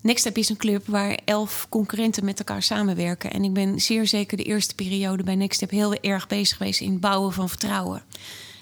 [0.00, 3.30] Nextstep is een club waar elf concurrenten met elkaar samenwerken.
[3.30, 7.00] En ik ben zeer zeker de eerste periode bij Nextstep heel erg bezig geweest in
[7.00, 8.02] bouwen van vertrouwen.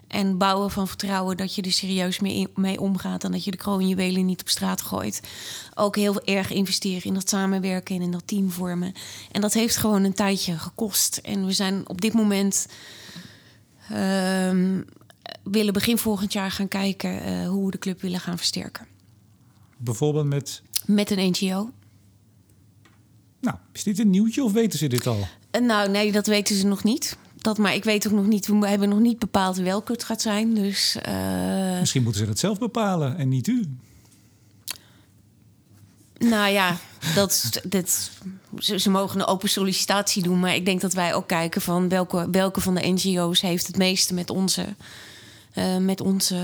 [0.08, 3.56] En bouwen van vertrouwen dat je er serieus mee, mee omgaat en dat je de
[3.56, 5.20] kroonjuwelen niet op straat gooit.
[5.74, 8.92] Ook heel erg investeren in dat samenwerken en in dat team vormen.
[9.32, 11.16] En dat heeft gewoon een tijdje gekost.
[11.16, 12.66] En we zijn op dit moment
[15.42, 18.86] willen begin volgend jaar gaan kijken uh, hoe we de club willen gaan versterken.
[19.76, 20.62] Bijvoorbeeld met?
[20.86, 21.70] Met een NGO.
[23.40, 25.18] Nou, is dit een nieuwtje of weten ze dit al?
[25.52, 27.16] Uh, nou, nee, dat weten ze nog niet.
[27.36, 30.20] Dat, maar ik weet ook nog niet, we hebben nog niet bepaald welke het gaat
[30.20, 30.54] zijn.
[30.54, 31.78] Dus, uh...
[31.78, 33.76] Misschien moeten ze dat zelf bepalen en niet u.
[36.22, 36.76] Nou ja,
[37.14, 38.10] dat, dat,
[38.58, 40.40] ze, mogen een open sollicitatie doen.
[40.40, 43.76] Maar ik denk dat wij ook kijken van welke, welke van de NGO's heeft het
[43.76, 44.66] meeste met onze,
[45.54, 46.36] uh, met onze,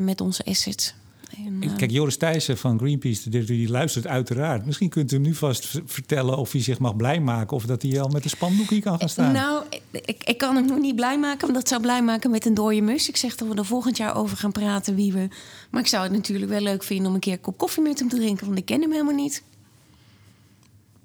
[0.00, 0.94] met onze assets.
[1.36, 1.76] En, uh...
[1.76, 4.66] Kijk, Joris Thijssen van Greenpeace, die, die, luistert uiteraard.
[4.66, 7.56] Misschien kunt u hem nu vast vertellen of hij zich mag blij maken...
[7.56, 9.32] of dat hij al met een spandoek hier kan gaan staan.
[9.32, 11.40] Nou, ik, ik kan hem nog niet blij maken...
[11.40, 13.08] want dat zou blij maken met een dode mus.
[13.08, 15.28] Ik zeg dat we er volgend jaar over gaan praten wie we...
[15.70, 17.98] Maar ik zou het natuurlijk wel leuk vinden om een keer een kop koffie met
[17.98, 18.46] hem te drinken...
[18.46, 19.42] want ik ken hem helemaal niet.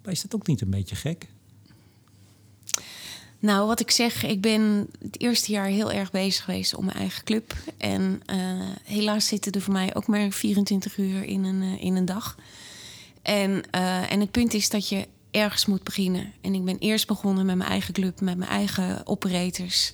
[0.03, 1.27] Maar is dat ook niet een beetje gek?
[3.45, 6.97] Nou, wat ik zeg, ik ben het eerste jaar heel erg bezig geweest om mijn
[6.97, 7.53] eigen club.
[7.77, 8.37] En uh,
[8.83, 12.35] helaas zitten er voor mij ook maar 24 uur in een, uh, in een dag.
[13.21, 16.33] En, uh, en het punt is dat je ergens moet beginnen.
[16.41, 19.93] En ik ben eerst begonnen met mijn eigen club, met mijn eigen operators.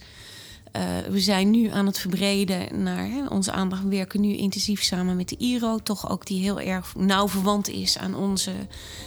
[0.76, 3.84] Uh, we zijn nu aan het verbreden naar hè, onze aandacht.
[3.84, 7.70] We werken nu intensief samen met de IRO, toch ook die heel erg nauw verwant
[7.70, 8.52] is aan onze,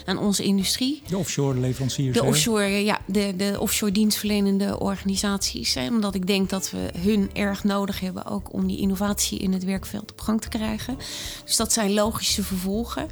[0.04, 1.02] aan onze industrie.
[1.08, 2.16] De offshore leveranciers.
[2.16, 5.74] De offshore, ja, de, de offshore dienstverlenende organisaties.
[5.74, 9.52] Hè, omdat ik denk dat we hun erg nodig hebben, ook om die innovatie in
[9.52, 10.98] het werkveld op gang te krijgen.
[11.44, 13.08] Dus dat zijn logische vervolgen.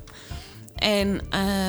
[0.74, 1.08] En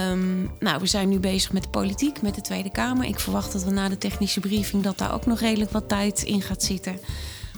[0.10, 3.06] um, nou, we zijn nu bezig met de politiek, met de Tweede Kamer.
[3.06, 6.24] Ik verwacht dat we na de technische briefing dat daar ook nog redelijk wat tijd
[6.24, 7.00] in gaat zitten.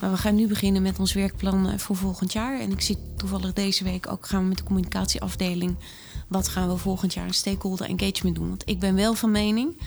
[0.01, 2.59] Maar we gaan nu beginnen met ons werkplan eh, voor volgend jaar.
[2.59, 5.75] En ik zie toevallig deze week ook gaan we met de communicatieafdeling
[6.27, 8.47] wat gaan we volgend jaar aan stakeholder engagement doen.
[8.47, 9.77] Want ik ben wel van mening,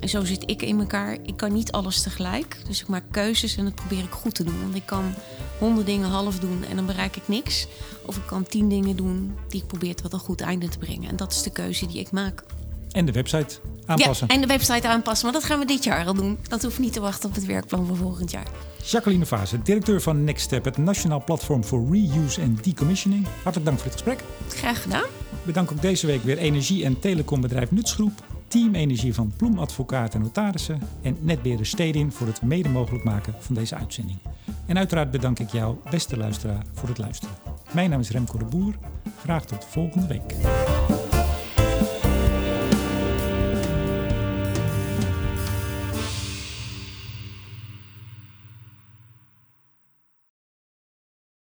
[0.00, 2.56] en zo zit ik in elkaar, ik kan niet alles tegelijk.
[2.66, 4.60] Dus ik maak keuzes en dat probeer ik goed te doen.
[4.62, 5.14] Want ik kan
[5.58, 7.66] honderd dingen half doen en dan bereik ik niks.
[8.04, 11.08] Of ik kan tien dingen doen die ik probeer tot een goed einde te brengen.
[11.08, 12.44] En dat is de keuze die ik maak.
[12.90, 14.26] En de website aanpassen.
[14.28, 15.24] Ja, en de website aanpassen.
[15.24, 16.38] Maar dat gaan we dit jaar al doen.
[16.48, 18.46] Dat hoeft niet te wachten op het werkplan van volgend jaar.
[18.84, 23.26] Jacqueline Vase, directeur van Next Step, het Nationaal Platform voor Reuse en Decommissioning.
[23.42, 24.24] Hartelijk dank voor het gesprek.
[24.48, 25.27] Graag gedaan.
[25.48, 30.26] Bedank ook deze week weer energie- en telecombedrijf Nutsgroep, Team Energie van Ploem Advocaten en
[30.26, 34.18] Notarissen en Netbeheerder Stedin voor het mede mogelijk maken van deze uitzending.
[34.66, 37.34] En uiteraard bedank ik jou, beste luisteraar, voor het luisteren.
[37.72, 38.74] Mijn naam is Remco de Boer.
[39.20, 40.34] Graag tot volgende week.